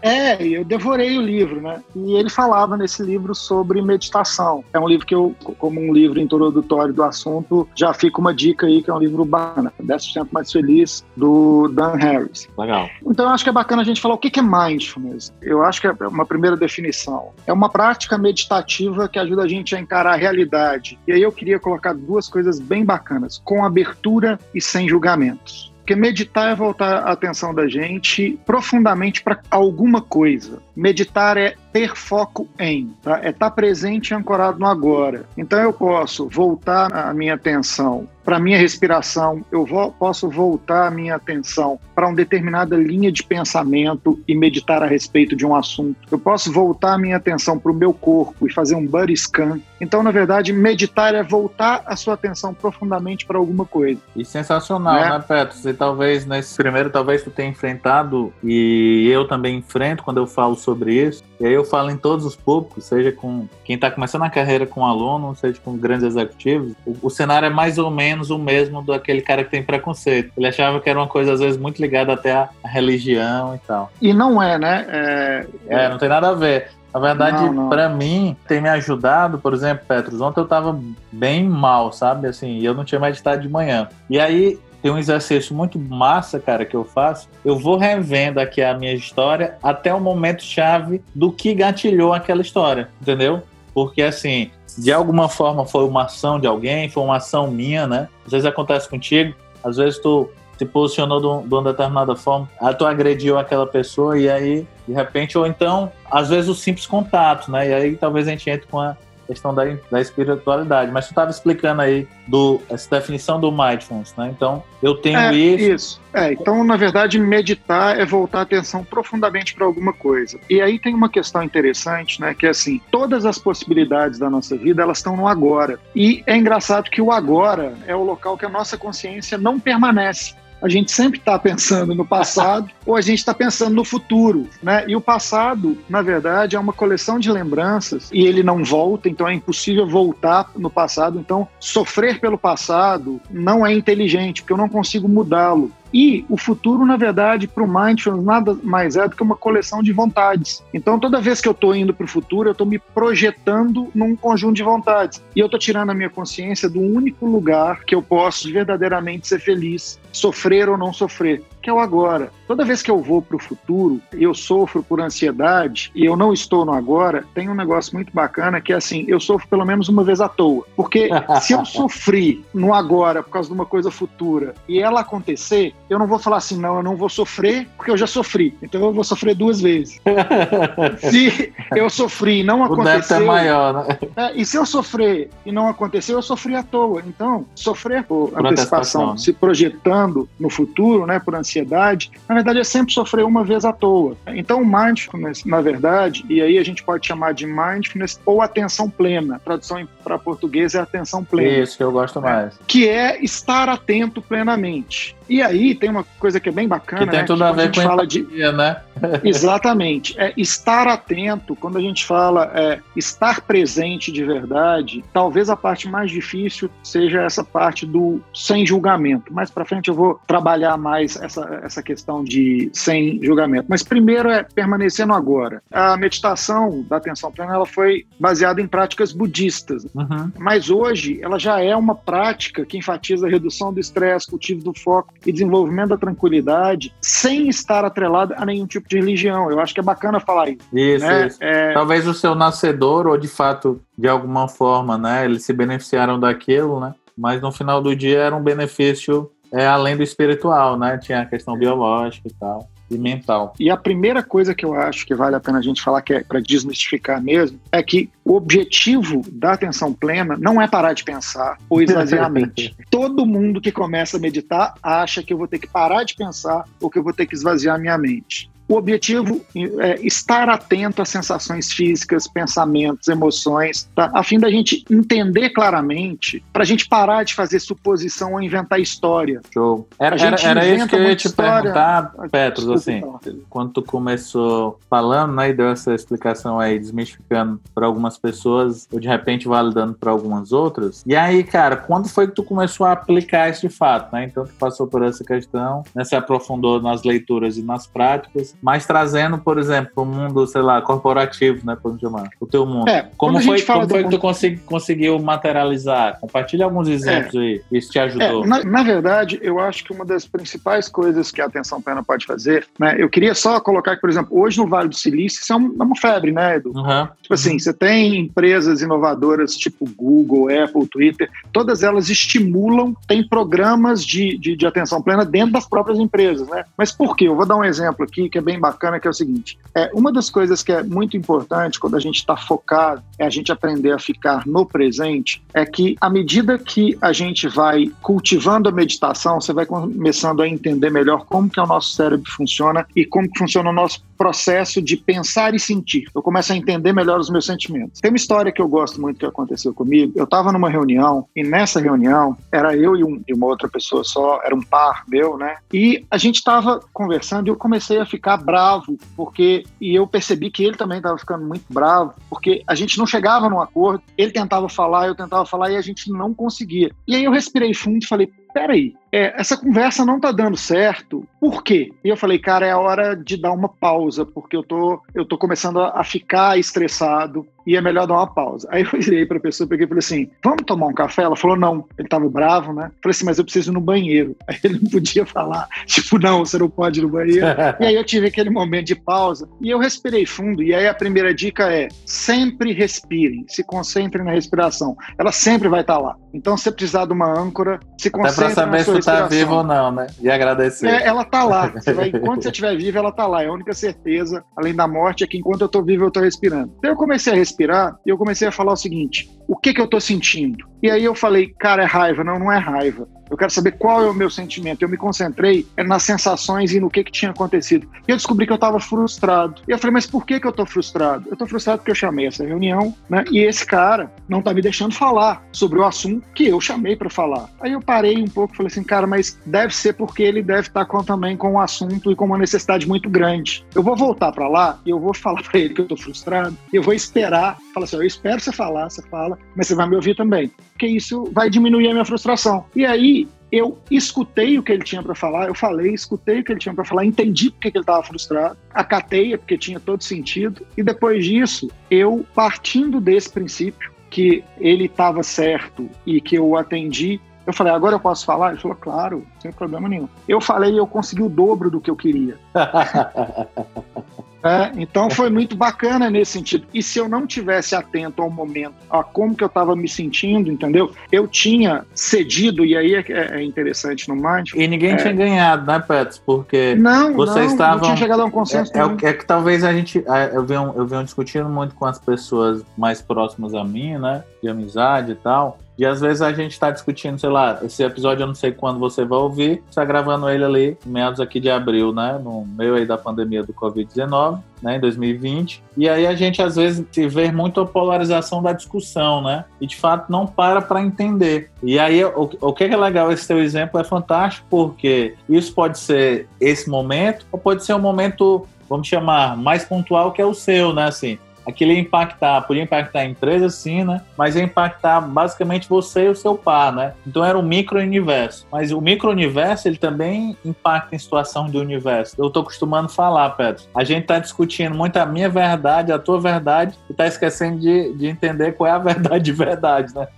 É, 0.00 0.46
eu 0.46 0.64
devorei 0.64 1.18
o 1.18 1.20
livro, 1.20 1.60
né? 1.60 1.82
E 1.94 2.14
ele 2.14 2.30
falava 2.30 2.76
nesse 2.76 3.02
livro 3.02 3.34
sobre 3.34 3.82
meditação. 3.82 4.64
É 4.72 4.78
um 4.78 4.88
livro 4.88 5.04
que 5.04 5.14
eu, 5.14 5.34
como 5.58 5.80
um 5.80 5.92
livro 5.92 6.20
introdutório 6.20 6.94
do 6.94 7.02
assunto, 7.02 7.39
já 7.74 7.92
fica 7.92 8.20
uma 8.20 8.34
dica 8.34 8.66
aí, 8.66 8.82
que 8.82 8.90
é 8.90 8.94
um 8.94 8.98
livro 8.98 9.24
bacana. 9.24 9.72
10% 9.82 10.28
mais 10.30 10.50
feliz, 10.50 11.04
do 11.16 11.68
Dan 11.68 11.94
Harris. 11.94 12.48
Legal. 12.58 12.88
Então 13.06 13.26
eu 13.26 13.32
acho 13.32 13.44
que 13.44 13.50
é 13.50 13.52
bacana 13.52 13.82
a 13.82 13.84
gente 13.84 14.00
falar 14.00 14.14
o 14.14 14.18
que 14.18 14.38
é 14.38 14.42
mindfulness. 14.42 15.32
Eu 15.42 15.64
acho 15.64 15.80
que 15.80 15.86
é 15.86 15.92
uma 16.08 16.26
primeira 16.26 16.56
definição. 16.56 17.30
É 17.46 17.52
uma 17.52 17.68
prática 17.68 18.16
meditativa 18.16 19.08
que 19.08 19.18
ajuda 19.18 19.42
a 19.42 19.48
gente 19.48 19.74
a 19.74 19.80
encarar 19.80 20.14
a 20.14 20.16
realidade. 20.16 20.98
E 21.06 21.12
aí 21.12 21.22
eu 21.22 21.32
queria 21.32 21.58
colocar 21.58 21.92
duas 21.92 22.28
coisas 22.28 22.58
bem 22.60 22.84
bacanas, 22.84 23.40
com 23.44 23.64
abertura 23.64 24.38
e 24.54 24.60
sem 24.60 24.88
julgamentos. 24.88 25.70
Porque 25.90 25.96
meditar 25.96 26.52
é 26.52 26.54
voltar 26.54 26.98
a 26.98 27.10
atenção 27.10 27.52
da 27.52 27.66
gente 27.66 28.38
profundamente 28.46 29.22
para 29.24 29.40
alguma 29.50 30.00
coisa. 30.00 30.62
Meditar 30.80 31.36
é 31.36 31.56
ter 31.74 31.94
foco 31.94 32.48
em, 32.58 32.94
tá? 33.02 33.20
é 33.22 33.28
estar 33.28 33.50
tá 33.50 33.50
presente 33.50 34.12
e 34.12 34.14
ancorado 34.14 34.58
no 34.58 34.64
agora. 34.64 35.26
Então 35.36 35.60
eu 35.60 35.74
posso 35.74 36.26
voltar 36.26 36.90
a 36.90 37.12
minha 37.12 37.34
atenção 37.34 38.08
para 38.30 38.36
a 38.36 38.40
minha 38.40 38.58
respiração, 38.58 39.44
eu 39.50 39.66
vou, 39.66 39.90
posso 39.90 40.28
voltar 40.28 40.86
a 40.86 40.90
minha 40.90 41.16
atenção 41.16 41.80
para 41.96 42.06
uma 42.06 42.14
determinada 42.14 42.76
linha 42.76 43.10
de 43.10 43.24
pensamento 43.24 44.20
e 44.28 44.36
meditar 44.36 44.84
a 44.84 44.86
respeito 44.86 45.34
de 45.34 45.44
um 45.44 45.52
assunto. 45.52 45.96
Eu 46.08 46.18
posso 46.18 46.52
voltar 46.52 46.94
a 46.94 46.98
minha 46.98 47.16
atenção 47.16 47.58
para 47.58 47.72
o 47.72 47.74
meu 47.74 47.92
corpo 47.92 48.46
e 48.46 48.52
fazer 48.52 48.76
um 48.76 48.86
body 48.86 49.16
scan. 49.16 49.58
Então, 49.80 50.02
na 50.02 50.12
verdade, 50.12 50.52
meditar 50.52 51.12
é 51.12 51.24
voltar 51.24 51.82
a 51.84 51.96
sua 51.96 52.14
atenção 52.14 52.54
profundamente 52.54 53.26
para 53.26 53.36
alguma 53.36 53.64
coisa. 53.64 54.00
E 54.14 54.24
sensacional, 54.24 54.94
né, 54.94 55.10
né 55.10 55.24
Petro? 55.26 55.56
Você 55.56 55.74
talvez, 55.74 56.24
nesse 56.24 56.56
primeiro, 56.56 56.88
talvez 56.88 57.24
tu 57.24 57.30
tenha 57.30 57.48
enfrentado, 57.48 58.32
e 58.44 59.08
eu 59.10 59.26
também 59.26 59.58
enfrento 59.58 60.04
quando 60.04 60.18
eu 60.18 60.26
falo 60.28 60.54
sobre 60.54 60.69
isso, 60.88 61.22
e 61.38 61.46
aí 61.46 61.52
eu 61.52 61.64
falo 61.64 61.90
em 61.90 61.96
todos 61.96 62.24
os 62.24 62.36
públicos, 62.36 62.84
seja 62.84 63.12
com 63.12 63.46
quem 63.64 63.74
está 63.74 63.90
começando 63.90 64.22
a 64.22 64.30
carreira 64.30 64.66
com 64.66 64.84
aluno, 64.84 65.34
seja 65.34 65.58
com 65.64 65.76
grandes 65.76 66.04
executivos, 66.04 66.72
o, 66.86 66.96
o 67.02 67.10
cenário 67.10 67.46
é 67.46 67.50
mais 67.50 67.78
ou 67.78 67.90
menos 67.90 68.30
o 68.30 68.38
mesmo 68.38 68.82
do 68.82 68.92
aquele 68.92 69.20
cara 69.20 69.44
que 69.44 69.50
tem 69.50 69.62
preconceito. 69.62 70.32
Ele 70.36 70.46
achava 70.46 70.80
que 70.80 70.88
era 70.88 70.98
uma 70.98 71.08
coisa, 71.08 71.32
às 71.32 71.40
vezes, 71.40 71.58
muito 71.58 71.80
ligada 71.80 72.12
até 72.12 72.32
à 72.32 72.48
religião 72.64 73.54
e 73.54 73.58
tal. 73.66 73.90
E 74.00 74.12
não 74.12 74.42
é, 74.42 74.58
né? 74.58 74.86
É, 74.88 75.46
é 75.68 75.88
não 75.88 75.98
tem 75.98 76.08
nada 76.08 76.28
a 76.28 76.34
ver. 76.34 76.70
Na 76.92 76.98
verdade, 76.98 77.48
para 77.68 77.88
mim, 77.88 78.36
tem 78.48 78.60
me 78.60 78.68
ajudado, 78.68 79.38
por 79.38 79.54
exemplo, 79.54 79.84
Petros, 79.86 80.20
ontem 80.20 80.40
eu 80.40 80.46
tava 80.46 80.78
bem 81.12 81.48
mal, 81.48 81.92
sabe? 81.92 82.26
Assim, 82.26 82.60
eu 82.62 82.74
não 82.74 82.84
tinha 82.84 83.00
meditado 83.00 83.40
de 83.40 83.48
manhã. 83.48 83.88
E 84.08 84.18
aí, 84.18 84.58
tem 84.82 84.90
um 84.90 84.98
exercício 84.98 85.54
muito 85.54 85.78
massa, 85.78 86.40
cara, 86.40 86.64
que 86.64 86.74
eu 86.74 86.84
faço. 86.84 87.28
Eu 87.44 87.58
vou 87.58 87.76
revendo 87.76 88.40
aqui 88.40 88.62
a 88.62 88.74
minha 88.74 88.94
história 88.94 89.56
até 89.62 89.92
o 89.92 90.00
momento 90.00 90.42
chave 90.42 91.02
do 91.14 91.30
que 91.30 91.54
gatilhou 91.54 92.12
aquela 92.12 92.40
história, 92.40 92.88
entendeu? 93.00 93.42
Porque 93.74 94.02
assim, 94.02 94.50
de 94.76 94.92
alguma 94.92 95.28
forma 95.28 95.64
foi 95.64 95.84
uma 95.84 96.04
ação 96.04 96.40
de 96.40 96.46
alguém, 96.46 96.88
foi 96.88 97.02
uma 97.02 97.16
ação 97.16 97.50
minha, 97.50 97.86
né? 97.86 98.08
Às 98.24 98.32
vezes 98.32 98.46
acontece 98.46 98.88
contigo, 98.88 99.34
às 99.62 99.76
vezes 99.76 99.98
tu 99.98 100.28
se 100.58 100.66
posicionou 100.66 101.20
de, 101.20 101.26
um, 101.26 101.38
uma 101.58 101.72
determinada 101.72 102.14
forma, 102.14 102.48
aí 102.60 102.74
tu 102.74 102.84
agrediu 102.84 103.38
aquela 103.38 103.66
pessoa 103.66 104.18
e 104.18 104.28
aí, 104.28 104.66
de 104.86 104.92
repente, 104.92 105.38
ou 105.38 105.46
então, 105.46 105.90
às 106.10 106.28
vezes 106.28 106.50
o 106.50 106.54
simples 106.54 106.86
contato, 106.86 107.50
né? 107.50 107.68
E 107.68 107.74
aí 107.74 107.96
talvez 107.96 108.28
a 108.28 108.30
gente 108.30 108.50
entre 108.50 108.66
com 108.66 108.78
a 108.78 108.94
questão 109.30 109.54
da, 109.54 109.62
da 109.90 110.00
espiritualidade. 110.00 110.90
Mas 110.90 111.06
tu 111.06 111.10
estava 111.10 111.30
explicando 111.30 111.82
aí 111.82 112.06
do, 112.26 112.60
essa 112.68 112.90
definição 112.90 113.40
do 113.40 113.52
mindfulness, 113.52 114.14
né? 114.16 114.32
Então, 114.34 114.62
eu 114.82 114.94
tenho 114.96 115.18
é, 115.18 115.34
isso. 115.34 115.70
Isso. 115.70 116.00
É, 116.12 116.32
então, 116.32 116.64
na 116.64 116.76
verdade, 116.76 117.18
meditar 117.18 117.98
é 117.98 118.04
voltar 118.04 118.40
a 118.40 118.42
atenção 118.42 118.82
profundamente 118.82 119.54
para 119.54 119.64
alguma 119.64 119.92
coisa. 119.92 120.38
E 120.48 120.60
aí 120.60 120.78
tem 120.78 120.94
uma 120.94 121.08
questão 121.08 121.42
interessante, 121.42 122.20
né? 122.20 122.34
Que 122.34 122.46
é 122.46 122.50
assim, 122.50 122.80
todas 122.90 123.24
as 123.24 123.38
possibilidades 123.38 124.18
da 124.18 124.28
nossa 124.28 124.56
vida, 124.56 124.82
elas 124.82 124.98
estão 124.98 125.16
no 125.16 125.28
agora. 125.28 125.78
E 125.94 126.24
é 126.26 126.36
engraçado 126.36 126.90
que 126.90 127.00
o 127.00 127.12
agora 127.12 127.74
é 127.86 127.94
o 127.94 128.02
local 128.02 128.36
que 128.36 128.46
a 128.46 128.48
nossa 128.48 128.76
consciência 128.76 129.38
não 129.38 129.60
permanece 129.60 130.34
a 130.62 130.68
gente 130.68 130.90
sempre 130.90 131.18
está 131.18 131.38
pensando 131.38 131.94
no 131.94 132.04
passado 132.04 132.70
ou 132.86 132.96
a 132.96 133.00
gente 133.00 133.18
está 133.18 133.34
pensando 133.34 133.74
no 133.74 133.84
futuro, 133.84 134.48
né? 134.62 134.84
E 134.86 134.94
o 134.94 135.00
passado, 135.00 135.78
na 135.88 136.02
verdade, 136.02 136.56
é 136.56 136.58
uma 136.58 136.72
coleção 136.72 137.18
de 137.18 137.30
lembranças 137.30 138.10
e 138.12 138.24
ele 138.26 138.42
não 138.42 138.64
volta, 138.64 139.08
então 139.08 139.28
é 139.28 139.34
impossível 139.34 139.86
voltar 139.86 140.50
no 140.56 140.70
passado. 140.70 141.18
Então, 141.18 141.48
sofrer 141.58 142.20
pelo 142.20 142.38
passado 142.38 143.20
não 143.30 143.66
é 143.66 143.72
inteligente, 143.72 144.42
porque 144.42 144.52
eu 144.52 144.58
não 144.58 144.68
consigo 144.68 145.08
mudá-lo. 145.08 145.70
E 145.92 146.24
o 146.28 146.36
futuro, 146.36 146.84
na 146.86 146.96
verdade, 146.96 147.48
para 147.48 147.64
o 147.64 147.68
Mindfulness 147.68 148.24
nada 148.24 148.56
mais 148.62 148.96
é 148.96 149.08
do 149.08 149.16
que 149.16 149.22
uma 149.22 149.36
coleção 149.36 149.82
de 149.82 149.92
vontades. 149.92 150.62
Então, 150.72 150.98
toda 150.98 151.20
vez 151.20 151.40
que 151.40 151.48
eu 151.48 151.52
estou 151.52 151.74
indo 151.74 151.92
para 151.92 152.04
o 152.04 152.08
futuro, 152.08 152.48
eu 152.48 152.52
estou 152.52 152.66
me 152.66 152.78
projetando 152.78 153.88
num 153.94 154.14
conjunto 154.14 154.54
de 154.54 154.62
vontades. 154.62 155.22
E 155.34 155.40
eu 155.40 155.46
estou 155.46 155.58
tirando 155.58 155.90
a 155.90 155.94
minha 155.94 156.10
consciência 156.10 156.68
do 156.68 156.80
único 156.80 157.26
lugar 157.26 157.84
que 157.84 157.94
eu 157.94 158.02
posso 158.02 158.50
verdadeiramente 158.52 159.26
ser 159.26 159.40
feliz, 159.40 159.98
sofrer 160.12 160.68
ou 160.68 160.78
não 160.78 160.92
sofrer 160.92 161.42
que 161.60 161.70
é 161.70 161.72
o 161.72 161.78
agora. 161.78 162.30
Toda 162.50 162.64
vez 162.64 162.82
que 162.82 162.90
eu 162.90 163.00
vou 163.00 163.22
para 163.22 163.36
o 163.36 163.38
futuro, 163.38 164.00
eu 164.12 164.34
sofro 164.34 164.82
por 164.82 165.00
ansiedade 165.00 165.92
e 165.94 166.04
eu 166.04 166.16
não 166.16 166.32
estou 166.32 166.64
no 166.64 166.72
agora, 166.72 167.24
tem 167.32 167.48
um 167.48 167.54
negócio 167.54 167.94
muito 167.94 168.12
bacana 168.12 168.60
que 168.60 168.72
é 168.72 168.76
assim, 168.76 169.04
eu 169.06 169.20
sofro 169.20 169.46
pelo 169.46 169.64
menos 169.64 169.88
uma 169.88 170.02
vez 170.02 170.20
à 170.20 170.28
toa. 170.28 170.66
Porque 170.74 171.08
se 171.40 171.52
eu 171.52 171.64
sofri 171.64 172.44
no 172.52 172.74
agora 172.74 173.22
por 173.22 173.30
causa 173.30 173.48
de 173.48 173.54
uma 173.54 173.64
coisa 173.64 173.88
futura 173.88 174.56
e 174.68 174.80
ela 174.80 175.02
acontecer, 175.02 175.72
eu 175.88 175.96
não 175.96 176.08
vou 176.08 176.18
falar 176.18 176.38
assim, 176.38 176.58
não, 176.58 176.78
eu 176.78 176.82
não 176.82 176.96
vou 176.96 177.08
sofrer 177.08 177.68
porque 177.76 177.92
eu 177.92 177.96
já 177.96 178.08
sofri. 178.08 178.52
Então 178.60 178.80
eu 178.80 178.92
vou 178.92 179.04
sofrer 179.04 179.36
duas 179.36 179.60
vezes. 179.60 180.00
se 181.08 181.52
eu 181.76 181.88
sofri 181.88 182.40
e 182.40 182.42
não 182.42 182.64
aconteceu... 182.64 183.18
O 183.18 183.22
é 183.22 183.26
maior, 183.26 183.86
né? 183.86 183.98
É, 184.16 184.32
e 184.34 184.44
se 184.44 184.56
eu 184.56 184.66
sofrer 184.66 185.30
e 185.46 185.52
não 185.52 185.68
aconteceu, 185.68 186.18
eu 186.18 186.22
sofri 186.22 186.56
à 186.56 186.64
toa. 186.64 187.00
Então, 187.06 187.46
sofrer 187.54 188.02
por, 188.02 188.30
por 188.30 188.44
antecipação, 188.44 189.10
antecipação, 189.10 189.18
se 189.18 189.32
projetando 189.32 190.28
no 190.36 190.50
futuro, 190.50 191.06
né, 191.06 191.20
por 191.20 191.36
ansiedade, 191.36 192.10
na 192.28 192.39
verdade, 192.40 192.60
é 192.60 192.64
sempre 192.64 192.92
sofrer 192.92 193.24
uma 193.24 193.44
vez 193.44 193.64
à 193.64 193.72
toa. 193.72 194.16
Então, 194.28 194.62
o 194.62 194.66
mindfulness, 194.66 195.44
na 195.44 195.60
verdade, 195.60 196.24
e 196.28 196.40
aí 196.40 196.58
a 196.58 196.64
gente 196.64 196.82
pode 196.82 197.06
chamar 197.06 197.32
de 197.32 197.46
mindfulness 197.46 198.20
ou 198.24 198.42
atenção 198.42 198.88
plena. 198.88 199.36
A 199.36 199.38
tradução 199.38 199.86
para 200.02 200.18
português 200.18 200.74
é 200.74 200.78
atenção 200.78 201.24
plena. 201.24 201.62
Isso, 201.62 201.76
que 201.76 201.82
eu 201.82 201.92
gosto 201.92 202.20
mais. 202.20 202.58
Que 202.66 202.88
é 202.88 203.22
estar 203.22 203.68
atento 203.68 204.20
plenamente. 204.20 205.16
E 205.30 205.40
aí 205.40 205.76
tem 205.76 205.88
uma 205.88 206.04
coisa 206.18 206.40
que 206.40 206.48
é 206.48 206.52
bem 206.52 206.66
bacana, 206.66 207.04
que 207.04 207.10
tem 207.10 207.20
né? 207.20 207.24
tudo 207.24 207.38
que 207.38 207.44
a 207.44 207.52
ver 207.52 207.62
a 207.62 207.68
com 207.68 207.74
fala 207.74 208.02
empatia, 208.02 208.50
de 208.50 208.56
né? 208.56 208.76
Exatamente. 209.22 210.18
É 210.18 210.32
estar 210.36 210.88
atento, 210.88 211.54
quando 211.54 211.78
a 211.78 211.80
gente 211.80 212.04
fala 212.04 212.50
é, 212.52 212.80
estar 212.96 213.40
presente 213.42 214.10
de 214.10 214.24
verdade, 214.24 215.04
talvez 215.12 215.48
a 215.48 215.54
parte 215.54 215.88
mais 215.88 216.10
difícil 216.10 216.68
seja 216.82 217.22
essa 217.22 217.44
parte 217.44 217.86
do 217.86 218.20
sem 218.34 218.66
julgamento. 218.66 219.32
Mais 219.32 219.50
para 219.50 219.64
frente 219.64 219.88
eu 219.88 219.94
vou 219.94 220.20
trabalhar 220.26 220.76
mais 220.76 221.14
essa, 221.14 221.60
essa 221.62 221.80
questão 221.80 222.24
de 222.30 222.70
sem 222.72 223.20
julgamento. 223.22 223.66
Mas 223.68 223.82
primeiro 223.82 224.30
é 224.30 224.44
permanecer 224.44 225.04
no 225.04 225.14
agora. 225.14 225.60
A 225.70 225.96
meditação 225.96 226.84
da 226.88 226.96
atenção 226.96 227.32
plena 227.32 227.54
ela 227.54 227.66
foi 227.66 228.06
baseada 228.18 228.60
em 228.60 228.68
práticas 228.68 229.12
budistas. 229.12 229.84
Uhum. 229.92 230.30
Mas 230.38 230.70
hoje 230.70 231.18
ela 231.20 231.38
já 231.38 231.60
é 231.60 231.74
uma 231.74 231.94
prática 231.94 232.64
que 232.64 232.78
enfatiza 232.78 233.26
a 233.26 233.30
redução 233.30 233.72
do 233.72 233.80
estresse, 233.80 234.30
cultivo 234.30 234.62
do 234.62 234.72
foco 234.72 235.12
e 235.26 235.32
desenvolvimento 235.32 235.90
da 235.90 235.98
tranquilidade, 235.98 236.94
sem 237.00 237.48
estar 237.48 237.84
atrelada 237.84 238.36
a 238.38 238.46
nenhum 238.46 238.66
tipo 238.66 238.88
de 238.88 238.96
religião. 238.96 239.50
Eu 239.50 239.58
acho 239.58 239.74
que 239.74 239.80
é 239.80 239.82
bacana 239.82 240.20
falar 240.20 240.50
isso. 240.50 240.68
Isso, 240.72 241.04
né? 241.04 241.26
isso. 241.26 241.38
É... 241.40 241.72
Talvez 241.72 242.06
o 242.06 242.14
seu 242.14 242.36
nascedor, 242.36 243.08
ou 243.08 243.18
de 243.18 243.28
fato, 243.28 243.80
de 243.98 244.06
alguma 244.06 244.46
forma, 244.46 244.96
né, 244.96 245.24
eles 245.24 245.44
se 245.44 245.52
beneficiaram 245.52 246.20
daquilo, 246.20 246.78
né? 246.78 246.94
Mas 247.18 247.42
no 247.42 247.50
final 247.50 247.82
do 247.82 247.94
dia 247.94 248.20
era 248.20 248.36
um 248.36 248.42
benefício 248.42 249.30
é, 249.52 249.66
além 249.66 249.96
do 249.96 250.02
espiritual, 250.02 250.78
né? 250.78 250.98
Tinha 250.98 251.22
a 251.22 251.26
questão 251.26 251.56
biológica 251.56 252.28
e 252.28 252.32
tal 252.34 252.68
e 252.90 252.98
mental. 252.98 253.54
E 253.58 253.70
a 253.70 253.76
primeira 253.76 254.22
coisa 254.22 254.54
que 254.54 254.64
eu 254.64 254.74
acho 254.74 255.06
que 255.06 255.14
vale 255.14 255.36
a 255.36 255.40
pena 255.40 255.58
a 255.58 255.62
gente 255.62 255.80
falar, 255.80 256.02
que 256.02 256.12
é 256.12 256.24
para 256.24 256.40
desmistificar 256.40 257.22
mesmo, 257.22 257.58
é 257.70 257.82
que 257.82 258.10
o 258.24 258.34
objetivo 258.34 259.22
da 259.30 259.52
atenção 259.52 259.92
plena 259.92 260.36
não 260.36 260.60
é 260.60 260.66
parar 260.66 260.92
de 260.92 261.04
pensar 261.04 261.56
ou 261.68 261.80
esvaziar 261.80 262.26
a 262.26 262.28
mente. 262.28 262.74
Todo 262.90 263.24
mundo 263.24 263.60
que 263.60 263.70
começa 263.70 264.16
a 264.16 264.20
meditar 264.20 264.74
acha 264.82 265.22
que 265.22 265.32
eu 265.32 265.38
vou 265.38 265.46
ter 265.46 265.58
que 265.58 265.68
parar 265.68 266.04
de 266.04 266.14
pensar 266.14 266.64
ou 266.80 266.90
que 266.90 266.98
eu 266.98 267.02
vou 267.02 267.12
ter 267.12 267.26
que 267.26 267.34
esvaziar 267.34 267.78
minha 267.78 267.96
mente. 267.96 268.50
O 268.70 268.76
objetivo 268.76 269.44
é 269.80 270.00
estar 270.06 270.48
atento 270.48 271.02
às 271.02 271.08
sensações 271.08 271.72
físicas, 271.72 272.28
pensamentos, 272.28 273.08
emoções, 273.08 273.90
tá? 273.96 274.12
a 274.14 274.22
fim 274.22 274.38
da 274.38 274.48
gente 274.48 274.84
entender 274.88 275.50
claramente, 275.50 276.40
para 276.52 276.62
a 276.62 276.64
gente 276.64 276.88
parar 276.88 277.24
de 277.24 277.34
fazer 277.34 277.58
suposição 277.58 278.34
ou 278.34 278.40
inventar 278.40 278.80
história. 278.80 279.40
Show. 279.52 279.88
Era, 279.98 280.14
era, 280.14 280.40
era 280.40 280.66
isso 280.68 280.86
que 280.86 280.94
eu 280.94 281.02
ia 281.02 281.16
te 281.16 281.26
história. 281.26 281.62
perguntar, 281.62 282.12
Petros, 282.30 282.70
assim, 282.70 283.02
quando 283.48 283.72
tu 283.72 283.82
começou 283.82 284.78
falando, 284.88 285.34
né, 285.34 285.50
e 285.50 285.52
deu 285.52 285.70
essa 285.70 285.92
explicação 285.92 286.60
aí, 286.60 286.78
desmistificando 286.78 287.60
para 287.74 287.86
algumas 287.86 288.18
pessoas, 288.18 288.86
ou 288.92 289.00
de 289.00 289.08
repente 289.08 289.48
validando 289.48 289.94
para 289.94 290.12
algumas 290.12 290.52
outras. 290.52 291.02
E 291.04 291.16
aí, 291.16 291.42
cara, 291.42 291.74
quando 291.76 292.08
foi 292.08 292.28
que 292.28 292.36
tu 292.36 292.44
começou 292.44 292.86
a 292.86 292.92
aplicar 292.92 293.50
isso 293.50 293.62
de 293.62 293.68
fato, 293.68 294.12
né? 294.12 294.26
Então 294.26 294.44
tu 294.44 294.52
passou 294.54 294.86
por 294.86 295.02
essa 295.02 295.24
questão, 295.24 295.82
né, 295.92 296.04
se 296.04 296.14
aprofundou 296.14 296.80
nas 296.80 297.02
leituras 297.02 297.58
e 297.58 297.62
nas 297.62 297.84
práticas, 297.88 298.54
mas 298.62 298.86
trazendo, 298.86 299.38
por 299.38 299.58
exemplo, 299.58 299.90
o 299.96 300.04
mundo, 300.04 300.46
sei 300.46 300.62
lá, 300.62 300.80
corporativo, 300.82 301.64
né, 301.66 301.76
podemos 301.80 302.00
chamar, 302.00 302.28
o 302.38 302.46
teu 302.46 302.66
mundo. 302.66 302.88
É, 302.88 303.08
como 303.16 303.40
foi, 303.40 303.62
como 303.62 303.88
foi 303.88 304.04
que 304.04 304.10
tu 304.10 304.18
consegui, 304.18 304.56
conseguiu 304.58 305.18
materializar? 305.18 306.18
Compartilha 306.20 306.64
alguns 306.64 306.88
exemplos 306.88 307.34
é, 307.34 307.38
aí, 307.38 307.62
isso 307.72 307.90
te 307.90 307.98
ajudou. 307.98 308.44
É, 308.44 308.46
na, 308.46 308.64
na, 308.64 308.82
verdade, 308.82 309.38
eu 309.42 309.58
acho 309.58 309.84
que 309.84 309.92
uma 309.92 310.04
das 310.04 310.26
principais 310.26 310.88
coisas 310.88 311.30
que 311.30 311.40
a 311.40 311.46
atenção 311.46 311.80
plena 311.80 312.02
pode 312.02 312.26
fazer, 312.26 312.66
né, 312.78 312.96
eu 312.98 313.08
queria 313.08 313.34
só 313.34 313.60
colocar 313.60 313.94
que, 313.94 314.00
por 314.00 314.10
exemplo, 314.10 314.38
hoje 314.38 314.58
no 314.58 314.66
Vale 314.66 314.88
do 314.88 314.96
Silício, 314.96 315.40
isso 315.42 315.52
é, 315.52 315.56
um, 315.56 315.74
é 315.78 315.82
uma 315.82 315.96
febre, 315.96 316.32
né, 316.32 316.56
Edu? 316.56 316.72
Uhum. 316.74 317.08
Tipo 317.22 317.34
assim, 317.34 317.58
você 317.58 317.72
tem 317.72 318.18
empresas 318.20 318.82
inovadoras 318.82 319.54
tipo 319.56 319.88
Google, 319.96 320.48
Apple, 320.48 320.86
Twitter, 320.86 321.30
todas 321.52 321.82
elas 321.82 322.08
estimulam, 322.10 322.94
tem 323.06 323.26
programas 323.26 324.04
de, 324.04 324.36
de, 324.38 324.56
de 324.56 324.66
atenção 324.66 325.02
plena 325.02 325.24
dentro 325.24 325.52
das 325.52 325.66
próprias 325.66 325.98
empresas, 325.98 326.48
né? 326.48 326.64
Mas 326.76 326.92
por 326.92 327.16
quê? 327.16 327.28
Eu 327.28 327.36
vou 327.36 327.46
dar 327.46 327.56
um 327.56 327.64
exemplo 327.64 328.04
aqui 328.04 328.28
que 328.28 328.38
é 328.38 328.40
bem 328.50 328.58
bacana, 328.58 328.98
que 328.98 329.06
é 329.06 329.10
o 329.10 329.14
seguinte: 329.14 329.56
é, 329.74 329.90
uma 329.94 330.12
das 330.12 330.28
coisas 330.28 330.62
que 330.62 330.72
é 330.72 330.82
muito 330.82 331.16
importante 331.16 331.78
quando 331.78 331.96
a 331.96 332.00
gente 332.00 332.16
está 332.16 332.36
focado, 332.36 333.02
é 333.18 333.24
a 333.24 333.30
gente 333.30 333.52
aprender 333.52 333.92
a 333.92 333.98
ficar 333.98 334.46
no 334.46 334.66
presente, 334.66 335.42
é 335.54 335.64
que 335.64 335.96
à 336.00 336.10
medida 336.10 336.58
que 336.58 336.98
a 337.00 337.12
gente 337.12 337.46
vai 337.46 337.90
cultivando 338.02 338.68
a 338.68 338.72
meditação, 338.72 339.40
você 339.40 339.52
vai 339.52 339.66
começando 339.66 340.42
a 340.42 340.48
entender 340.48 340.90
melhor 340.90 341.24
como 341.26 341.48
que 341.48 341.60
é 341.60 341.62
o 341.62 341.66
nosso 341.66 341.92
cérebro 341.92 342.28
funciona 342.30 342.86
e 342.96 343.04
como 343.04 343.30
que 343.30 343.38
funciona 343.38 343.70
o 343.70 343.72
nosso 343.72 344.02
processo 344.20 344.82
de 344.82 344.98
pensar 344.98 345.54
e 345.54 345.58
sentir. 345.58 346.04
Eu 346.14 346.20
começo 346.20 346.52
a 346.52 346.56
entender 346.56 346.92
melhor 346.92 347.18
os 347.18 347.30
meus 347.30 347.46
sentimentos. 347.46 348.02
Tem 348.02 348.10
uma 348.10 348.18
história 348.18 348.52
que 348.52 348.60
eu 348.60 348.68
gosto 348.68 349.00
muito 349.00 349.18
que 349.18 349.24
aconteceu 349.24 349.72
comigo. 349.72 350.12
Eu 350.14 350.24
estava 350.24 350.52
numa 350.52 350.68
reunião 350.68 351.26
e 351.34 351.42
nessa 351.42 351.80
reunião 351.80 352.36
era 352.52 352.76
eu 352.76 352.94
e, 352.94 353.02
um, 353.02 353.22
e, 353.26 353.32
uma 353.32 353.46
outra 353.46 353.66
pessoa 353.66 354.04
só, 354.04 354.38
era 354.44 354.54
um 354.54 354.60
par 354.60 355.04
meu, 355.08 355.38
né? 355.38 355.56
E 355.72 356.04
a 356.10 356.18
gente 356.18 356.36
estava 356.36 356.80
conversando 356.92 357.46
e 357.46 357.50
eu 357.50 357.56
comecei 357.56 357.98
a 357.98 358.04
ficar 358.04 358.36
bravo 358.36 358.98
porque 359.16 359.64
e 359.80 359.94
eu 359.94 360.06
percebi 360.06 360.50
que 360.50 360.64
ele 360.64 360.76
também 360.76 360.98
estava 360.98 361.16
ficando 361.16 361.46
muito 361.46 361.64
bravo 361.70 362.12
porque 362.28 362.62
a 362.66 362.74
gente 362.74 362.98
não 362.98 363.06
chegava 363.06 363.48
num 363.48 363.62
acordo. 363.62 364.02
Ele 364.18 364.32
tentava 364.32 364.68
falar, 364.68 365.06
eu 365.06 365.14
tentava 365.14 365.46
falar 365.46 365.70
e 365.70 365.76
a 365.76 365.80
gente 365.80 366.12
não 366.12 366.34
conseguia. 366.34 366.90
E 367.08 367.16
aí 367.16 367.24
eu 367.24 367.32
respirei 367.32 367.72
fundo 367.72 368.04
e 368.04 368.06
falei: 368.06 368.30
peraí, 368.52 368.94
é, 369.12 369.40
essa 369.40 369.56
conversa 369.56 370.04
não 370.04 370.20
tá 370.20 370.30
dando 370.30 370.56
certo, 370.56 371.26
por 371.40 371.62
quê? 371.62 371.92
E 372.04 372.08
eu 372.08 372.16
falei, 372.16 372.38
cara, 372.38 372.66
é 372.66 372.70
a 372.70 372.78
hora 372.78 373.14
de 373.14 373.36
dar 373.36 373.52
uma 373.52 373.68
pausa, 373.68 374.24
porque 374.24 374.56
eu 374.56 374.62
tô, 374.62 375.00
eu 375.14 375.24
tô 375.24 375.36
começando 375.36 375.80
a, 375.80 376.00
a 376.00 376.04
ficar 376.04 376.58
estressado 376.58 377.46
e 377.66 377.76
é 377.76 377.80
melhor 377.80 378.06
dar 378.06 378.14
uma 378.14 378.26
pausa. 378.26 378.68
Aí 378.70 378.82
eu 378.82 379.00
virei 379.00 379.26
pra 379.26 379.40
pessoa, 379.40 379.68
peguei 379.68 379.84
e 379.84 379.88
falei 379.88 380.00
assim, 380.00 380.30
vamos 380.42 380.64
tomar 380.66 380.86
um 380.86 380.94
café? 380.94 381.22
Ela 381.22 381.36
falou, 381.36 381.56
não. 381.56 381.86
Ele 381.98 382.08
tava 382.08 382.28
bravo, 382.28 382.72
né? 382.72 382.90
Falei 383.02 383.12
assim, 383.12 383.24
mas 383.24 383.38
eu 383.38 383.44
preciso 383.44 383.70
ir 383.70 383.74
no 383.74 383.80
banheiro. 383.80 384.36
Aí 384.46 384.58
ele 384.62 384.80
não 384.82 384.90
podia 384.90 385.24
falar, 385.26 385.68
tipo, 385.86 386.18
não, 386.18 386.44
você 386.44 386.58
não 386.58 386.68
pode 386.68 387.00
ir 387.00 387.02
no 387.02 387.08
banheiro. 387.08 387.46
e 387.80 387.84
aí 387.84 387.94
eu 387.94 388.04
tive 388.04 388.26
aquele 388.26 388.50
momento 388.50 388.86
de 388.86 388.94
pausa 388.94 389.48
e 389.60 389.70
eu 389.70 389.78
respirei 389.78 390.26
fundo. 390.26 390.62
E 390.62 390.74
aí 390.74 390.86
a 390.86 390.94
primeira 390.94 391.34
dica 391.34 391.72
é, 391.72 391.88
sempre 392.04 392.72
respirem, 392.72 393.44
se 393.48 393.62
concentrem 393.64 394.24
na 394.24 394.32
respiração. 394.32 394.96
Ela 395.18 395.32
sempre 395.32 395.68
vai 395.68 395.80
estar 395.80 395.94
tá 395.94 396.00
lá. 396.00 396.16
Então, 396.32 396.56
se 396.56 396.64
você 396.64 396.72
precisar 396.72 397.06
de 397.06 397.12
uma 397.12 397.26
âncora, 397.26 397.80
se 397.98 398.10
concentre 398.10 398.54
pra 398.54 398.54
saber 398.54 398.99
se 399.00 399.10
tá 399.10 399.26
vivo 399.26 399.54
ou 399.56 399.64
não, 399.64 399.90
né? 399.90 400.06
E 400.20 400.30
agradecer. 400.30 400.88
É, 400.88 401.06
ela 401.06 401.24
tá 401.24 401.44
lá. 401.44 401.68
Você 401.74 401.92
vai, 401.92 402.08
enquanto 402.08 402.42
você 402.42 402.48
estiver 402.48 402.76
vivo, 402.76 402.98
ela 402.98 403.12
tá 403.12 403.26
lá. 403.26 403.42
É 403.42 403.46
a 403.46 403.52
única 403.52 403.72
certeza, 403.72 404.44
além 404.56 404.74
da 404.74 404.86
morte, 404.86 405.24
é 405.24 405.26
que 405.26 405.38
enquanto 405.38 405.62
eu 405.62 405.68
tô 405.68 405.82
vivo, 405.82 406.04
eu 406.04 406.10
tô 406.10 406.20
respirando. 406.20 406.72
Então 406.78 406.90
eu 406.90 406.96
comecei 406.96 407.32
a 407.32 407.36
respirar 407.36 407.96
e 408.04 408.10
eu 408.10 408.18
comecei 408.18 408.48
a 408.48 408.52
falar 408.52 408.72
o 408.72 408.76
seguinte: 408.76 409.30
o 409.48 409.56
que 409.56 409.72
que 409.72 409.80
eu 409.80 409.88
tô 409.88 410.00
sentindo? 410.00 410.68
E 410.82 410.90
aí 410.90 411.04
eu 411.04 411.14
falei, 411.14 411.52
cara, 411.58 411.82
é 411.82 411.86
raiva. 411.86 412.24
Não, 412.24 412.38
não 412.38 412.52
é 412.52 412.58
raiva. 412.58 413.06
Eu 413.30 413.36
quero 413.36 413.50
saber 413.50 413.72
qual 413.72 414.02
é 414.02 414.10
o 414.10 414.14
meu 414.14 414.28
sentimento. 414.28 414.82
Eu 414.82 414.88
me 414.88 414.96
concentrei 414.96 415.66
nas 415.76 416.02
sensações 416.02 416.72
e 416.72 416.80
no 416.80 416.90
que, 416.90 417.04
que 417.04 417.12
tinha 417.12 417.30
acontecido. 417.30 417.86
E 418.06 418.10
eu 418.10 418.16
descobri 418.16 418.46
que 418.46 418.52
eu 418.52 418.56
estava 418.56 418.80
frustrado. 418.80 419.62
E 419.68 419.70
eu 419.70 419.78
falei, 419.78 419.94
mas 419.94 420.06
por 420.06 420.26
que, 420.26 420.40
que 420.40 420.46
eu 420.46 420.50
estou 420.50 420.66
frustrado? 420.66 421.28
Eu 421.28 421.34
estou 421.34 421.46
frustrado 421.46 421.78
porque 421.78 421.92
eu 421.92 421.94
chamei 421.94 422.26
essa 422.26 422.44
reunião, 422.44 422.94
né? 423.08 423.24
E 423.30 423.38
esse 423.38 423.64
cara 423.64 424.10
não 424.28 424.40
está 424.40 424.52
me 424.52 424.60
deixando 424.60 424.94
falar 424.94 425.44
sobre 425.52 425.78
o 425.78 425.84
assunto 425.84 426.26
que 426.34 426.46
eu 426.46 426.60
chamei 426.60 426.96
para 426.96 427.08
falar. 427.08 427.48
Aí 427.60 427.72
eu 427.72 427.80
parei 427.80 428.20
um 428.20 428.28
pouco 428.28 428.54
e 428.54 428.56
falei 428.56 428.72
assim, 428.72 428.82
cara, 428.82 429.06
mas 429.06 429.38
deve 429.46 429.74
ser 429.74 429.92
porque 429.92 430.22
ele 430.22 430.42
deve 430.42 430.68
estar 430.68 430.80
tá 430.80 430.86
com, 430.86 431.02
também 431.04 431.36
com 431.36 431.52
um 431.52 431.60
assunto 431.60 432.10
e 432.10 432.16
com 432.16 432.24
uma 432.24 432.38
necessidade 432.38 432.86
muito 432.88 433.08
grande. 433.08 433.64
Eu 433.74 433.82
vou 433.82 433.96
voltar 433.96 434.32
para 434.32 434.48
lá 434.48 434.80
e 434.84 434.90
eu 434.90 434.98
vou 434.98 435.14
falar 435.14 435.42
para 435.48 435.60
ele 435.60 435.74
que 435.74 435.80
eu 435.80 435.84
estou 435.84 435.96
frustrado. 435.96 436.56
Eu 436.72 436.82
vou 436.82 436.94
esperar, 436.94 437.58
falar 437.72 437.84
assim, 437.84 437.96
eu 437.96 438.02
espero 438.02 438.40
você 438.40 438.52
falar, 438.52 438.90
você 438.90 439.02
fala, 439.02 439.38
mas 439.54 439.68
você 439.68 439.74
vai 439.74 439.88
me 439.88 439.94
ouvir 439.94 440.16
também. 440.16 440.50
Porque 440.80 440.96
isso 440.96 441.24
vai 441.30 441.50
diminuir 441.50 441.88
a 441.88 441.92
minha 441.92 442.06
frustração. 442.06 442.64
E 442.74 442.86
aí 442.86 443.28
eu 443.52 443.76
escutei 443.90 444.58
o 444.58 444.62
que 444.62 444.72
ele 444.72 444.82
tinha 444.82 445.02
para 445.02 445.14
falar, 445.14 445.48
eu 445.48 445.54
falei, 445.54 445.92
escutei 445.92 446.40
o 446.40 446.44
que 446.44 446.52
ele 446.52 446.58
tinha 446.58 446.74
para 446.74 446.86
falar, 446.86 447.04
entendi 447.04 447.50
porque 447.50 447.70
que 447.70 447.76
ele 447.76 447.82
estava 447.82 448.02
frustrado, 448.02 448.56
acatei, 448.72 449.36
porque 449.36 449.58
tinha 449.58 449.78
todo 449.78 450.02
sentido, 450.02 450.66
e 450.78 450.82
depois 450.82 451.22
disso, 451.22 451.68
eu, 451.90 452.24
partindo 452.34 452.98
desse 452.98 453.30
princípio, 453.30 453.92
que 454.08 454.42
ele 454.58 454.86
estava 454.86 455.22
certo 455.22 455.86
e 456.06 456.18
que 456.18 456.36
eu 456.36 456.56
atendi, 456.56 457.20
eu 457.46 457.52
falei, 457.52 457.74
agora 457.74 457.96
eu 457.96 458.00
posso 458.00 458.24
falar? 458.24 458.52
Ele 458.52 458.60
falou, 458.60 458.76
claro, 458.80 459.26
sem 459.38 459.52
problema 459.52 459.86
nenhum. 459.86 460.08
Eu 460.26 460.40
falei 460.40 460.78
eu 460.78 460.86
consegui 460.86 461.22
o 461.22 461.28
dobro 461.28 461.70
do 461.70 461.78
que 461.78 461.90
eu 461.90 461.96
queria. 461.96 462.38
É, 464.42 464.72
então 464.76 465.10
foi 465.10 465.28
muito 465.30 465.56
bacana 465.56 466.10
nesse 466.10 466.32
sentido. 466.32 466.66
E 466.72 466.82
se 466.82 466.98
eu 466.98 467.08
não 467.08 467.26
tivesse 467.26 467.74
atento 467.74 468.22
ao 468.22 468.30
momento, 468.30 468.74
a 468.90 469.02
como 469.02 469.34
que 469.34 469.44
eu 469.44 469.48
estava 469.48 469.76
me 469.76 469.88
sentindo, 469.88 470.50
entendeu? 470.50 470.92
Eu 471.12 471.28
tinha 471.28 471.84
cedido, 471.94 472.64
e 472.64 472.76
aí 472.76 472.94
é, 472.94 473.04
é 473.08 473.42
interessante 473.42 474.08
no 474.08 474.14
Mind. 474.14 474.52
E 474.54 474.66
ninguém 474.66 474.92
é, 474.92 474.96
tinha 474.96 475.12
ganhado, 475.12 475.66
né, 475.66 475.78
Pets? 475.78 476.18
Porque 476.24 476.74
não, 476.74 477.14
vocês 477.14 477.46
não, 477.46 477.52
estavam. 477.52 477.76
Não 477.76 477.84
tinha 477.84 477.96
chegado 477.96 478.22
a 478.22 478.24
um 478.24 478.30
consenso. 478.30 478.72
É, 478.74 478.80
é, 478.80 479.10
é, 479.10 479.12
que 479.12 479.26
talvez 479.26 479.62
a 479.62 479.72
gente. 479.72 479.98
É, 479.98 480.30
eu 480.34 480.44
venho, 480.44 480.72
eu 480.76 480.86
venho 480.86 481.04
discutindo 481.04 481.48
muito 481.48 481.74
com 481.74 481.86
as 481.86 481.98
pessoas 481.98 482.64
mais 482.76 483.02
próximas 483.02 483.54
a 483.54 483.64
mim, 483.64 483.98
né? 483.98 484.24
De 484.42 484.48
amizade 484.48 485.12
e 485.12 485.16
tal 485.16 485.58
E 485.80 485.86
às 485.86 485.98
vezes 485.98 486.20
a 486.20 486.30
gente 486.30 486.52
está 486.52 486.70
discutindo, 486.70 487.18
sei 487.18 487.30
lá, 487.30 487.58
esse 487.62 487.82
episódio 487.82 488.22
eu 488.22 488.26
não 488.26 488.34
sei 488.34 488.52
quando 488.52 488.78
você 488.78 489.02
vai 489.02 489.18
ouvir, 489.18 489.62
está 489.70 489.82
gravando 489.82 490.28
ele 490.28 490.44
ali, 490.44 490.78
meados 490.84 491.20
aqui 491.20 491.40
de 491.40 491.48
abril, 491.48 491.90
né? 491.90 492.20
No 492.22 492.44
meio 492.44 492.74
aí 492.74 492.84
da 492.84 492.98
pandemia 492.98 493.42
do 493.42 493.54
Covid-19 493.54 494.40
né, 494.62 494.76
em 494.76 494.80
2020. 494.80 495.62
E 495.78 495.88
aí 495.88 496.06
a 496.06 496.14
gente 496.14 496.42
às 496.42 496.56
vezes 496.56 496.84
se 496.92 497.08
vê 497.08 497.32
muito 497.32 497.62
a 497.62 497.66
polarização 497.66 498.42
da 498.42 498.52
discussão, 498.52 499.22
né? 499.22 499.46
E 499.58 499.66
de 499.66 499.74
fato 499.74 500.12
não 500.12 500.26
para 500.26 500.60
para 500.60 500.82
entender. 500.82 501.50
E 501.62 501.78
aí 501.78 502.04
o, 502.04 502.28
o 502.42 502.52
que 502.52 502.64
é 502.64 502.76
legal 502.76 503.10
esse 503.10 503.26
teu 503.26 503.38
exemplo 503.38 503.80
é 503.80 503.84
fantástico 503.84 504.46
porque 504.50 505.14
isso 505.30 505.54
pode 505.54 505.78
ser 505.78 506.28
esse 506.38 506.68
momento 506.68 507.24
ou 507.32 507.38
pode 507.38 507.64
ser 507.64 507.72
um 507.72 507.78
momento 507.78 508.46
vamos 508.68 508.86
chamar 508.86 509.34
mais 509.34 509.64
pontual 509.64 510.12
que 510.12 510.20
é 510.20 510.26
o 510.26 510.34
seu, 510.34 510.74
né? 510.74 510.84
Assim, 510.84 511.18
aquilo 511.46 511.72
ia 511.72 511.80
impactar, 511.80 512.42
podia 512.42 512.62
impactar 512.62 513.00
a 513.00 513.04
empresa 513.04 513.48
sim, 513.50 513.84
né? 513.84 514.00
Mas 514.16 514.36
ia 514.36 514.42
impactar 514.42 515.00
basicamente 515.00 515.68
você 515.68 516.06
e 516.06 516.08
o 516.08 516.14
seu 516.14 516.36
par, 516.36 516.72
né? 516.72 516.94
Então 517.06 517.24
era 517.24 517.38
um 517.38 517.42
micro-universo. 517.42 518.46
Mas 518.50 518.72
o 518.72 518.80
micro-universo, 518.80 519.68
ele 519.68 519.76
também 519.76 520.36
impacta 520.44 520.94
em 520.94 520.98
situação 520.98 521.48
de 521.48 521.58
universo. 521.58 522.14
Eu 522.18 522.30
tô 522.30 522.40
acostumando 522.40 522.88
falar, 522.88 523.30
Pedro. 523.30 523.62
A 523.74 523.84
gente 523.84 524.06
tá 524.06 524.18
discutindo 524.18 524.74
muito 524.74 524.96
a 524.96 525.06
minha 525.06 525.28
verdade, 525.28 525.92
a 525.92 525.98
tua 525.98 526.20
verdade, 526.20 526.76
e 526.88 526.94
tá 526.94 527.06
esquecendo 527.06 527.58
de, 527.58 527.92
de 527.94 528.06
entender 528.06 528.52
qual 528.52 528.68
é 528.68 528.72
a 528.72 528.78
verdade 528.78 529.24
de 529.24 529.32
verdade, 529.32 529.94
né? 529.94 530.08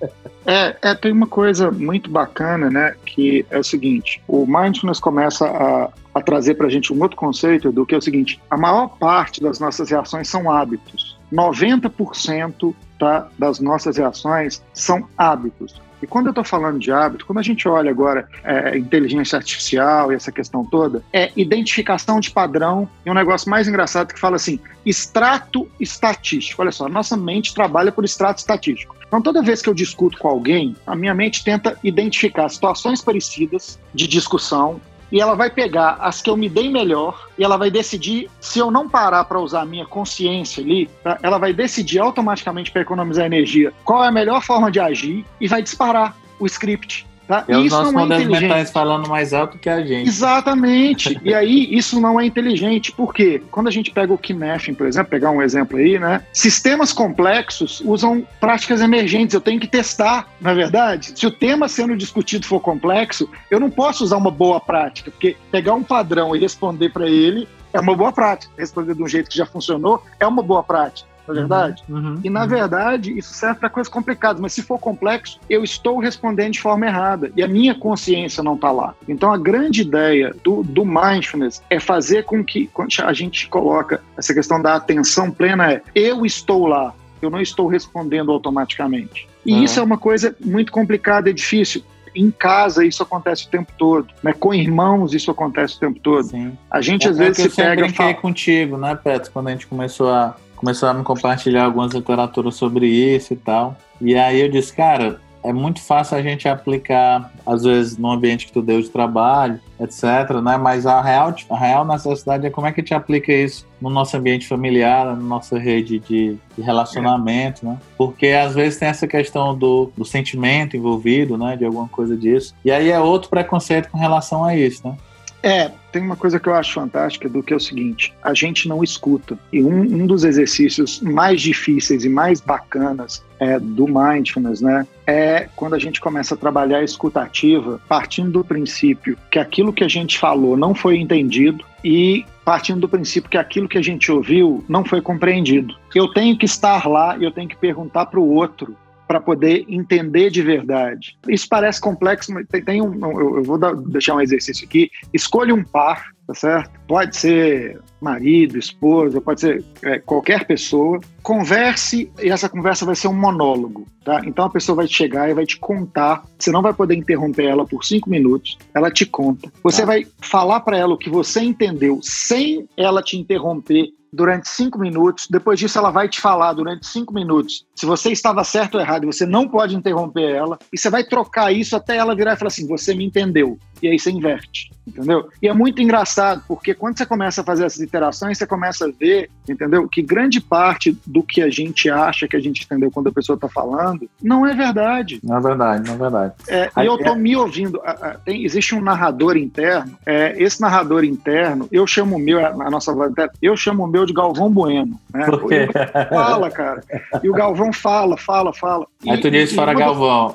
É, 0.46 0.76
é, 0.82 0.94
tem 0.94 1.12
uma 1.12 1.26
coisa 1.26 1.70
muito 1.70 2.10
bacana, 2.10 2.68
né? 2.68 2.94
Que 3.04 3.46
é 3.50 3.58
o 3.58 3.64
seguinte: 3.64 4.22
o 4.26 4.46
mindfulness 4.46 4.98
começa 4.98 5.46
a, 5.46 5.88
a 6.14 6.20
trazer 6.20 6.54
para 6.54 6.66
a 6.66 6.70
gente 6.70 6.92
um 6.92 7.00
outro 7.00 7.16
conceito 7.16 7.72
do 7.72 7.86
que 7.86 7.94
é 7.94 7.98
o 7.98 8.02
seguinte: 8.02 8.40
a 8.50 8.56
maior 8.56 8.88
parte 8.98 9.42
das 9.42 9.58
nossas 9.58 9.90
reações 9.90 10.28
são 10.28 10.50
hábitos. 10.50 11.18
90% 11.32 12.74
tá, 12.98 13.28
das 13.38 13.58
nossas 13.58 13.96
reações 13.96 14.62
são 14.74 15.08
hábitos. 15.16 15.80
E 16.02 16.06
quando 16.06 16.26
eu 16.26 16.30
estou 16.30 16.42
falando 16.42 16.80
de 16.80 16.90
hábito, 16.90 17.24
quando 17.24 17.38
a 17.38 17.42
gente 17.42 17.68
olha 17.68 17.88
agora 17.88 18.28
é, 18.42 18.76
inteligência 18.76 19.36
artificial 19.36 20.10
e 20.10 20.16
essa 20.16 20.32
questão 20.32 20.64
toda, 20.64 21.02
é 21.12 21.30
identificação 21.36 22.18
de 22.18 22.30
padrão 22.32 22.88
e 23.06 23.10
um 23.10 23.14
negócio 23.14 23.48
mais 23.48 23.68
engraçado 23.68 24.12
que 24.12 24.18
fala 24.18 24.34
assim, 24.34 24.58
extrato 24.84 25.68
estatístico. 25.78 26.60
Olha 26.60 26.72
só, 26.72 26.88
nossa 26.88 27.16
mente 27.16 27.54
trabalha 27.54 27.92
por 27.92 28.04
extrato 28.04 28.40
estatístico. 28.40 28.96
Então, 29.06 29.22
toda 29.22 29.42
vez 29.42 29.62
que 29.62 29.68
eu 29.68 29.74
discuto 29.74 30.18
com 30.18 30.26
alguém, 30.26 30.74
a 30.86 30.96
minha 30.96 31.14
mente 31.14 31.44
tenta 31.44 31.78
identificar 31.84 32.48
situações 32.48 33.00
parecidas 33.00 33.78
de 33.94 34.08
discussão 34.08 34.80
e 35.12 35.20
ela 35.20 35.36
vai 35.36 35.50
pegar 35.50 35.98
as 36.00 36.22
que 36.22 36.30
eu 36.30 36.36
me 36.36 36.48
dei 36.48 36.70
melhor 36.70 37.28
e 37.38 37.44
ela 37.44 37.58
vai 37.58 37.70
decidir, 37.70 38.30
se 38.40 38.58
eu 38.58 38.70
não 38.70 38.88
parar 38.88 39.24
para 39.24 39.38
usar 39.38 39.60
a 39.60 39.66
minha 39.66 39.84
consciência 39.84 40.62
ali, 40.62 40.88
tá? 41.04 41.18
ela 41.22 41.36
vai 41.36 41.52
decidir 41.52 41.98
automaticamente 41.98 42.72
para 42.72 42.80
economizar 42.80 43.26
energia 43.26 43.72
qual 43.84 44.02
é 44.02 44.08
a 44.08 44.12
melhor 44.12 44.42
forma 44.42 44.70
de 44.70 44.80
agir 44.80 45.24
e 45.38 45.46
vai 45.46 45.62
disparar 45.62 46.16
o 46.40 46.46
script. 46.46 47.06
Tá? 47.32 47.44
É 47.48 47.56
os 47.56 47.64
isso 47.64 47.92
não 47.92 48.12
é 48.12 48.26
mentais 48.26 48.70
falando 48.70 49.08
mais 49.08 49.32
alto 49.32 49.56
que 49.56 49.70
a 49.70 49.82
gente. 49.82 50.06
Exatamente. 50.06 51.18
e 51.24 51.32
aí, 51.32 51.66
isso 51.74 51.98
não 51.98 52.20
é 52.20 52.26
inteligente. 52.26 52.92
Por 52.92 53.14
quê? 53.14 53.42
Quando 53.50 53.68
a 53.68 53.70
gente 53.70 53.90
pega 53.90 54.12
o 54.12 54.18
Kinefin, 54.18 54.74
por 54.74 54.86
exemplo, 54.86 55.08
pegar 55.08 55.30
um 55.30 55.40
exemplo 55.40 55.78
aí, 55.78 55.98
né? 55.98 56.22
Sistemas 56.30 56.92
complexos 56.92 57.80
usam 57.86 58.26
práticas 58.38 58.82
emergentes. 58.82 59.32
Eu 59.32 59.40
tenho 59.40 59.58
que 59.58 59.66
testar, 59.66 60.28
na 60.38 60.50
é 60.50 60.54
verdade. 60.54 61.18
Se 61.18 61.26
o 61.26 61.30
tema 61.30 61.68
sendo 61.68 61.96
discutido 61.96 62.44
for 62.44 62.60
complexo, 62.60 63.26
eu 63.50 63.58
não 63.58 63.70
posso 63.70 64.04
usar 64.04 64.18
uma 64.18 64.30
boa 64.30 64.60
prática, 64.60 65.10
porque 65.10 65.34
pegar 65.50 65.72
um 65.72 65.82
padrão 65.82 66.36
e 66.36 66.38
responder 66.38 66.90
para 66.90 67.08
ele 67.08 67.48
é 67.72 67.80
uma 67.80 67.96
boa 67.96 68.12
prática. 68.12 68.52
Responder 68.58 68.94
de 68.94 69.02
um 69.02 69.08
jeito 69.08 69.30
que 69.30 69.38
já 69.38 69.46
funcionou 69.46 70.02
é 70.20 70.26
uma 70.26 70.42
boa 70.42 70.62
prática 70.62 71.11
na 71.32 71.38
é 71.38 71.40
verdade? 71.40 71.82
Uhum, 71.88 71.96
uhum, 71.96 72.20
e 72.22 72.30
na 72.30 72.42
uhum. 72.42 72.48
verdade, 72.48 73.16
isso 73.16 73.32
serve 73.34 73.60
para 73.60 73.70
coisas 73.70 73.92
complicadas, 73.92 74.40
mas 74.40 74.52
se 74.52 74.62
for 74.62 74.78
complexo, 74.78 75.38
eu 75.48 75.62
estou 75.64 75.98
respondendo 75.98 76.52
de 76.52 76.60
forma 76.60 76.86
errada 76.86 77.32
e 77.36 77.42
a 77.42 77.48
minha 77.48 77.74
consciência 77.74 78.42
não 78.42 78.54
está 78.54 78.70
lá. 78.70 78.94
Então, 79.08 79.32
a 79.32 79.38
grande 79.38 79.82
ideia 79.82 80.34
do, 80.42 80.62
do 80.62 80.84
mindfulness 80.84 81.62
é 81.68 81.78
fazer 81.78 82.24
com 82.24 82.44
que 82.44 82.66
quando 82.68 82.90
a 83.04 83.12
gente 83.12 83.48
coloca 83.48 84.02
essa 84.16 84.34
questão 84.34 84.60
da 84.60 84.74
atenção 84.74 85.30
plena 85.30 85.72
é 85.72 85.82
eu 85.94 86.24
estou 86.24 86.66
lá, 86.66 86.94
eu 87.20 87.30
não 87.30 87.40
estou 87.40 87.66
respondendo 87.66 88.32
automaticamente. 88.32 89.28
E 89.44 89.52
uhum. 89.52 89.64
isso 89.64 89.80
é 89.80 89.82
uma 89.82 89.98
coisa 89.98 90.34
muito 90.40 90.70
complicada 90.70 91.30
e 91.30 91.32
difícil 91.32 91.82
em 92.14 92.30
casa 92.30 92.84
isso 92.84 93.02
acontece 93.02 93.46
o 93.46 93.48
tempo 93.48 93.72
todo, 93.76 94.08
né? 94.22 94.32
Com 94.32 94.52
irmãos 94.52 95.14
isso 95.14 95.30
acontece 95.30 95.76
o 95.76 95.80
tempo 95.80 96.00
todo. 96.00 96.24
Sim. 96.24 96.56
A 96.70 96.80
gente 96.80 97.06
é, 97.06 97.10
às 97.10 97.18
é 97.18 97.24
vezes 97.24 97.42
se 97.42 97.56
pega. 97.56 97.82
Eu 97.82 97.86
brinquei 97.86 98.14
contigo, 98.14 98.76
né, 98.76 98.94
Petro, 98.94 99.30
quando 99.32 99.48
a 99.48 99.50
gente 99.52 99.66
começou 99.66 100.10
a 100.10 100.36
começou 100.62 100.88
a 100.88 100.94
me 100.94 101.02
compartilhar 101.02 101.64
algumas 101.64 101.92
literaturas 101.92 102.54
sobre 102.54 102.86
isso 102.86 103.32
e 103.32 103.36
tal. 103.36 103.76
E 104.00 104.14
aí 104.14 104.40
eu 104.40 104.48
disse, 104.48 104.72
cara, 104.72 105.20
é 105.42 105.52
muito 105.52 105.82
fácil 105.82 106.16
a 106.16 106.22
gente 106.22 106.48
aplicar, 106.48 107.32
às 107.44 107.64
vezes, 107.64 107.98
no 107.98 108.12
ambiente 108.12 108.46
que 108.46 108.52
tu 108.52 108.62
deu 108.62 108.80
de 108.80 108.88
trabalho, 108.88 109.58
etc, 109.80 110.40
né? 110.40 110.56
Mas 110.56 110.86
a 110.86 111.02
real, 111.02 111.34
a 111.50 111.58
real 111.58 111.84
necessidade 111.84 112.46
é 112.46 112.50
como 112.50 112.68
é 112.68 112.72
que 112.72 112.80
gente 112.80 112.94
aplica 112.94 113.32
isso 113.32 113.66
no 113.80 113.90
nosso 113.90 114.16
ambiente 114.16 114.46
familiar, 114.46 115.04
na 115.04 115.16
nossa 115.16 115.58
rede 115.58 115.98
de, 115.98 116.36
de 116.56 116.62
relacionamento, 116.62 117.66
é. 117.66 117.70
né? 117.70 117.78
Porque 117.98 118.28
às 118.28 118.54
vezes 118.54 118.78
tem 118.78 118.86
essa 118.86 119.08
questão 119.08 119.58
do, 119.58 119.90
do 119.96 120.04
sentimento 120.04 120.76
envolvido, 120.76 121.36
né? 121.36 121.56
De 121.56 121.64
alguma 121.64 121.88
coisa 121.88 122.16
disso. 122.16 122.54
E 122.64 122.70
aí 122.70 122.88
é 122.88 123.00
outro 123.00 123.28
preconceito 123.28 123.90
com 123.90 123.98
relação 123.98 124.44
a 124.44 124.54
isso, 124.54 124.86
né? 124.86 124.96
É, 125.42 125.70
tem 125.90 126.00
uma 126.00 126.16
coisa 126.16 126.38
que 126.38 126.48
eu 126.48 126.54
acho 126.54 126.72
fantástica 126.72 127.28
do 127.28 127.42
que 127.42 127.52
é 127.52 127.56
o 127.56 127.60
seguinte: 127.60 128.14
a 128.22 128.32
gente 128.32 128.68
não 128.68 128.82
escuta. 128.82 129.36
E 129.52 129.62
um, 129.62 129.80
um 129.80 130.06
dos 130.06 130.24
exercícios 130.24 131.00
mais 131.00 131.40
difíceis 131.40 132.04
e 132.04 132.08
mais 132.08 132.40
bacanas 132.40 133.24
é, 133.40 133.58
do 133.58 133.86
mindfulness, 133.88 134.60
né, 134.60 134.86
é 135.06 135.48
quando 135.56 135.74
a 135.74 135.78
gente 135.78 136.00
começa 136.00 136.34
a 136.34 136.38
trabalhar 136.38 136.78
a 136.78 136.84
escutativa, 136.84 137.80
partindo 137.88 138.30
do 138.30 138.44
princípio 138.44 139.18
que 139.30 139.38
aquilo 139.38 139.72
que 139.72 139.82
a 139.82 139.88
gente 139.88 140.18
falou 140.18 140.56
não 140.56 140.74
foi 140.74 140.98
entendido 140.98 141.64
e 141.84 142.24
partindo 142.44 142.80
do 142.80 142.88
princípio 142.88 143.30
que 143.30 143.38
aquilo 143.38 143.68
que 143.68 143.78
a 143.78 143.82
gente 143.82 144.10
ouviu 144.10 144.64
não 144.68 144.84
foi 144.84 145.00
compreendido. 145.00 145.74
Eu 145.94 146.08
tenho 146.08 146.36
que 146.36 146.46
estar 146.46 146.86
lá 146.88 147.16
e 147.18 147.24
eu 147.24 147.30
tenho 147.30 147.48
que 147.48 147.56
perguntar 147.56 148.06
para 148.06 148.20
o 148.20 148.28
outro 148.28 148.76
para 149.06 149.20
poder 149.20 149.64
entender 149.68 150.30
de 150.30 150.42
verdade. 150.42 151.18
Isso 151.28 151.46
parece 151.48 151.80
complexo, 151.80 152.32
mas 152.32 152.46
tem, 152.48 152.62
tem 152.62 152.82
um. 152.82 152.94
Eu, 153.20 153.42
vou 153.42 153.58
dar, 153.58 153.74
deixar 153.74 154.14
um 154.14 154.20
exercício 154.20 154.66
aqui. 154.66 154.90
Escolha 155.12 155.54
um 155.54 155.64
par, 155.64 156.06
tá 156.26 156.34
certo? 156.34 156.70
Pode 156.86 157.16
ser 157.16 157.78
marido, 158.00 158.58
esposa, 158.58 159.20
pode 159.20 159.40
ser 159.40 159.64
é, 159.82 159.98
qualquer 159.98 160.44
pessoa. 160.44 161.00
Converse 161.22 162.10
e 162.20 162.30
essa 162.30 162.48
conversa 162.48 162.84
vai 162.84 162.96
ser 162.96 163.08
um 163.08 163.14
monólogo, 163.14 163.86
tá? 164.04 164.20
Então 164.24 164.46
a 164.46 164.50
pessoa 164.50 164.76
vai 164.76 164.88
chegar 164.88 165.30
e 165.30 165.34
vai 165.34 165.46
te 165.46 165.58
contar. 165.58 166.24
Você 166.38 166.50
não 166.50 166.62
vai 166.62 166.72
poder 166.72 166.96
interromper 166.96 167.46
ela 167.46 167.64
por 167.64 167.84
cinco 167.84 168.10
minutos. 168.10 168.58
Ela 168.74 168.90
te 168.90 169.06
conta. 169.06 169.52
Você 169.62 169.82
tá. 169.82 169.86
vai 169.86 170.06
falar 170.20 170.60
para 170.60 170.76
ela 170.76 170.94
o 170.94 170.98
que 170.98 171.10
você 171.10 171.40
entendeu 171.40 172.00
sem 172.02 172.68
ela 172.76 173.02
te 173.02 173.16
interromper 173.16 173.90
durante 174.12 174.48
cinco 174.48 174.78
minutos. 174.78 175.26
Depois 175.30 175.58
disso, 175.58 175.78
ela 175.78 175.90
vai 175.90 176.08
te 176.08 176.20
falar 176.20 176.52
durante 176.52 176.86
cinco 176.86 177.14
minutos 177.14 177.64
se 177.74 177.86
você 177.86 178.10
estava 178.10 178.44
certo 178.44 178.74
ou 178.74 178.80
errado. 178.80 179.06
Você 179.06 179.24
não 179.24 179.48
pode 179.48 179.74
interromper 179.74 180.34
ela. 180.34 180.58
E 180.72 180.78
você 180.78 180.90
vai 180.90 181.04
trocar 181.04 181.52
isso 181.52 181.74
até 181.74 181.96
ela 181.96 182.14
virar 182.14 182.34
e 182.34 182.36
falar 182.36 182.48
assim: 182.48 182.66
você 182.66 182.94
me 182.94 183.04
entendeu. 183.04 183.58
E 183.82 183.88
aí 183.88 183.98
você 183.98 184.10
inverte 184.10 184.70
entendeu? 184.86 185.28
E 185.40 185.48
é 185.48 185.52
muito 185.52 185.80
engraçado, 185.80 186.42
porque 186.46 186.74
quando 186.74 186.98
você 186.98 187.06
começa 187.06 187.40
a 187.40 187.44
fazer 187.44 187.64
essas 187.64 187.80
interações, 187.80 188.38
você 188.38 188.46
começa 188.46 188.86
a 188.86 188.90
ver, 188.90 189.30
entendeu? 189.48 189.88
Que 189.88 190.02
grande 190.02 190.40
parte 190.40 190.96
do 191.06 191.22
que 191.22 191.42
a 191.42 191.50
gente 191.50 191.88
acha 191.88 192.26
que 192.26 192.36
a 192.36 192.40
gente 192.40 192.64
entendeu 192.64 192.90
quando 192.90 193.08
a 193.08 193.12
pessoa 193.12 193.34
está 193.36 193.48
falando, 193.48 194.08
não 194.22 194.46
é 194.46 194.54
verdade. 194.54 195.20
Não 195.22 195.36
é 195.36 195.40
verdade, 195.40 195.88
não 195.88 195.94
é 195.94 195.98
verdade. 195.98 196.34
É, 196.48 196.70
e 196.78 196.86
eu 196.86 196.96
estou 196.96 197.14
me 197.14 197.36
ouvindo, 197.36 197.80
tem, 198.24 198.44
existe 198.44 198.74
um 198.74 198.80
narrador 198.80 199.36
interno, 199.36 199.96
é, 200.04 200.34
esse 200.42 200.60
narrador 200.60 201.04
interno, 201.04 201.68
eu 201.70 201.86
chamo 201.86 202.16
o 202.16 202.18
meu, 202.18 202.44
a 202.44 202.70
nossa 202.70 202.92
eu 203.40 203.56
chamo 203.56 203.84
o 203.84 203.86
meu 203.86 204.04
de 204.04 204.12
Galvão 204.12 204.50
Bueno, 204.50 205.00
né? 205.12 205.26
Por 205.26 205.48
quê? 205.48 205.68
Fala, 206.08 206.50
cara. 206.50 206.84
E 207.22 207.28
o 207.28 207.32
Galvão 207.32 207.72
fala, 207.72 208.16
fala, 208.16 208.52
fala. 208.52 208.86
Aí 209.08 209.20
tu 209.20 209.30
disse 209.30 209.54
fora 209.54 209.74
Galvão. 209.74 210.34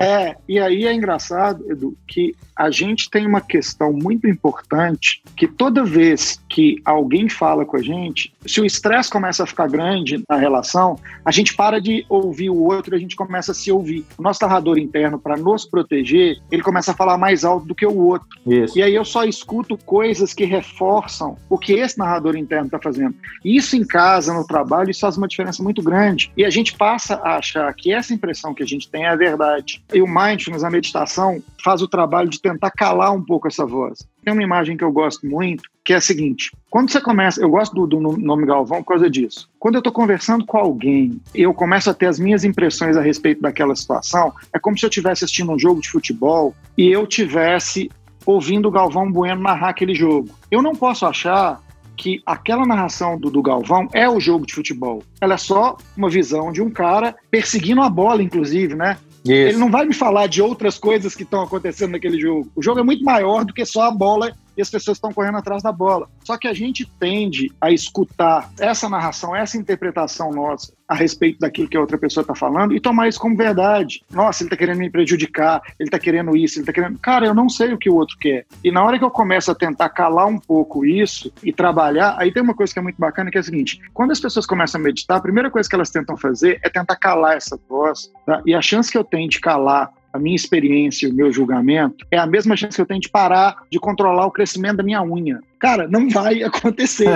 É, 0.00 0.36
e 0.48 0.58
aí 0.58 0.86
é 0.86 0.94
engraçado, 0.94 1.70
Edu, 1.70 1.94
que 2.06 2.34
a 2.56 2.70
gente 2.70 3.10
tem 3.10 3.26
uma 3.26 3.37
questão 3.40 3.92
muito 3.92 4.26
importante 4.26 5.22
que 5.36 5.46
toda 5.46 5.84
vez 5.84 6.40
que 6.48 6.80
alguém 6.84 7.28
fala 7.28 7.64
com 7.64 7.76
a 7.76 7.82
gente, 7.82 8.32
se 8.46 8.60
o 8.60 8.64
estresse 8.64 9.10
começa 9.10 9.42
a 9.42 9.46
ficar 9.46 9.68
grande 9.68 10.22
na 10.28 10.36
relação, 10.36 10.98
a 11.24 11.30
gente 11.30 11.54
para 11.54 11.80
de 11.80 12.04
ouvir 12.08 12.50
o 12.50 12.62
outro 12.64 12.94
e 12.94 12.96
a 12.96 13.00
gente 13.00 13.16
começa 13.16 13.52
a 13.52 13.54
se 13.54 13.70
ouvir. 13.70 14.04
O 14.16 14.22
nosso 14.22 14.40
narrador 14.42 14.78
interno, 14.78 15.18
para 15.18 15.36
nos 15.36 15.64
proteger, 15.64 16.38
ele 16.50 16.62
começa 16.62 16.92
a 16.92 16.94
falar 16.94 17.18
mais 17.18 17.44
alto 17.44 17.66
do 17.66 17.74
que 17.74 17.86
o 17.86 17.96
outro. 17.96 18.28
Isso. 18.46 18.78
E 18.78 18.82
aí 18.82 18.94
eu 18.94 19.04
só 19.04 19.24
escuto 19.24 19.76
coisas 19.76 20.32
que 20.32 20.44
reforçam 20.44 21.36
o 21.48 21.58
que 21.58 21.74
esse 21.74 21.98
narrador 21.98 22.36
interno 22.36 22.66
está 22.66 22.78
fazendo. 22.78 23.14
Isso 23.44 23.76
em 23.76 23.86
casa, 23.86 24.32
no 24.32 24.46
trabalho, 24.46 24.90
isso 24.90 25.00
faz 25.00 25.16
uma 25.16 25.28
diferença 25.28 25.62
muito 25.62 25.82
grande. 25.82 26.32
E 26.36 26.44
a 26.44 26.50
gente 26.50 26.76
passa 26.76 27.16
a 27.16 27.36
achar 27.36 27.72
que 27.74 27.92
essa 27.92 28.12
impressão 28.12 28.54
que 28.54 28.62
a 28.62 28.66
gente 28.66 28.88
tem 28.88 29.04
é 29.04 29.08
a 29.08 29.16
verdade. 29.16 29.82
E 29.92 30.00
o 30.02 30.06
mindfulness, 30.06 30.64
a 30.64 30.70
meditação, 30.70 31.42
faz 31.62 31.82
o 31.82 31.88
trabalho 31.88 32.28
de 32.28 32.40
tentar 32.40 32.70
calar 32.70 33.12
um 33.12 33.22
pouco 33.28 33.46
essa 33.46 33.66
voz. 33.66 33.98
Tem 34.24 34.32
uma 34.32 34.42
imagem 34.42 34.74
que 34.74 34.82
eu 34.82 34.90
gosto 34.90 35.26
muito, 35.26 35.64
que 35.84 35.92
é 35.92 35.96
a 35.96 36.00
seguinte: 36.00 36.50
quando 36.70 36.90
você 36.90 37.00
começa, 37.00 37.40
eu 37.40 37.50
gosto 37.50 37.74
do, 37.74 37.86
do 37.86 38.00
nome 38.00 38.46
Galvão 38.46 38.82
por 38.82 38.94
causa 38.94 39.10
disso. 39.10 39.48
Quando 39.58 39.74
eu 39.74 39.80
estou 39.80 39.92
conversando 39.92 40.46
com 40.46 40.56
alguém, 40.56 41.20
eu 41.34 41.52
começo 41.52 41.90
a 41.90 41.94
ter 41.94 42.06
as 42.06 42.18
minhas 42.18 42.42
impressões 42.42 42.96
a 42.96 43.02
respeito 43.02 43.42
daquela 43.42 43.76
situação. 43.76 44.32
É 44.52 44.58
como 44.58 44.78
se 44.78 44.86
eu 44.86 44.88
estivesse 44.88 45.24
assistindo 45.24 45.52
um 45.52 45.58
jogo 45.58 45.82
de 45.82 45.90
futebol 45.90 46.54
e 46.76 46.88
eu 46.88 47.06
tivesse 47.06 47.90
ouvindo 48.24 48.68
o 48.68 48.70
Galvão 48.72 49.10
Bueno 49.12 49.42
narrar 49.42 49.68
aquele 49.68 49.94
jogo. 49.94 50.30
Eu 50.50 50.62
não 50.62 50.74
posso 50.74 51.04
achar 51.04 51.60
que 51.98 52.22
aquela 52.24 52.64
narração 52.64 53.18
do, 53.18 53.28
do, 53.28 53.42
Galvão 53.42 53.88
é 53.92 54.08
o 54.08 54.20
jogo 54.20 54.46
de 54.46 54.54
futebol. 54.54 55.02
Ela 55.20 55.34
é 55.34 55.38
só 55.38 55.76
uma 55.96 56.08
visão 56.08 56.52
de 56.52 56.62
um 56.62 56.70
cara 56.70 57.16
perseguindo 57.30 57.82
a 57.82 57.90
bola, 57.90 58.22
inclusive, 58.22 58.74
né? 58.76 58.96
Isso. 59.24 59.32
Ele 59.32 59.56
não 59.56 59.70
vai 59.70 59.84
me 59.84 59.94
falar 59.94 60.26
de 60.26 60.40
outras 60.40 60.78
coisas 60.78 61.14
que 61.14 61.22
estão 61.22 61.42
acontecendo 61.42 61.92
naquele 61.92 62.20
jogo. 62.20 62.50
O 62.54 62.62
jogo 62.62 62.80
é 62.80 62.82
muito 62.82 63.04
maior 63.04 63.44
do 63.44 63.52
que 63.52 63.64
só 63.64 63.82
a 63.82 63.90
bola 63.90 64.34
e 64.58 64.62
as 64.62 64.68
pessoas 64.68 64.96
estão 64.96 65.12
correndo 65.12 65.38
atrás 65.38 65.62
da 65.62 65.70
bola. 65.70 66.10
Só 66.24 66.36
que 66.36 66.48
a 66.48 66.52
gente 66.52 66.84
tende 66.98 67.52
a 67.60 67.70
escutar 67.70 68.50
essa 68.58 68.88
narração, 68.88 69.34
essa 69.34 69.56
interpretação 69.56 70.32
nossa 70.32 70.76
a 70.88 70.94
respeito 70.94 71.38
daquilo 71.38 71.68
que 71.68 71.76
a 71.76 71.80
outra 71.80 71.98
pessoa 71.98 72.22
está 72.22 72.34
falando 72.34 72.74
e 72.74 72.80
tomar 72.80 73.08
isso 73.08 73.20
como 73.20 73.36
verdade. 73.36 74.02
Nossa, 74.10 74.42
ele 74.42 74.48
está 74.48 74.56
querendo 74.56 74.78
me 74.78 74.90
prejudicar, 74.90 75.60
ele 75.78 75.88
está 75.88 75.98
querendo 75.98 76.34
isso, 76.34 76.58
ele 76.58 76.62
está 76.62 76.72
querendo. 76.72 76.98
Cara, 76.98 77.26
eu 77.26 77.34
não 77.34 77.48
sei 77.48 77.74
o 77.74 77.78
que 77.78 77.90
o 77.90 77.94
outro 77.94 78.16
quer. 78.18 78.46
E 78.64 78.72
na 78.72 78.82
hora 78.82 78.98
que 78.98 79.04
eu 79.04 79.10
começo 79.10 79.50
a 79.50 79.54
tentar 79.54 79.90
calar 79.90 80.26
um 80.26 80.38
pouco 80.38 80.86
isso 80.86 81.30
e 81.42 81.52
trabalhar, 81.52 82.16
aí 82.18 82.32
tem 82.32 82.42
uma 82.42 82.54
coisa 82.54 82.72
que 82.72 82.78
é 82.78 82.82
muito 82.82 82.98
bacana 82.98 83.30
que 83.30 83.36
é 83.36 83.40
a 83.40 83.44
seguinte: 83.44 83.80
quando 83.92 84.12
as 84.12 84.20
pessoas 84.20 84.46
começam 84.46 84.80
a 84.80 84.84
meditar, 84.84 85.18
a 85.18 85.20
primeira 85.20 85.50
coisa 85.50 85.68
que 85.68 85.74
elas 85.74 85.90
tentam 85.90 86.16
fazer 86.16 86.58
é 86.64 86.70
tentar 86.70 86.96
calar 86.96 87.36
essa 87.36 87.60
voz. 87.68 88.10
Tá? 88.24 88.42
E 88.46 88.54
a 88.54 88.62
chance 88.62 88.90
que 88.90 88.96
eu 88.96 89.04
tenho 89.04 89.28
de 89.28 89.38
calar 89.40 89.92
a 90.18 90.20
minha 90.20 90.36
experiência, 90.36 91.08
o 91.08 91.14
meu 91.14 91.32
julgamento, 91.32 92.04
é 92.10 92.18
a 92.18 92.26
mesma 92.26 92.56
chance 92.56 92.76
que 92.76 92.82
eu 92.82 92.86
tenho 92.86 93.00
de 93.00 93.08
parar 93.08 93.56
de 93.70 93.78
controlar 93.78 94.26
o 94.26 94.30
crescimento 94.30 94.78
da 94.78 94.82
minha 94.82 95.02
unha. 95.02 95.40
Cara, 95.58 95.88
não 95.88 96.10
vai 96.10 96.42
acontecer. 96.44 97.08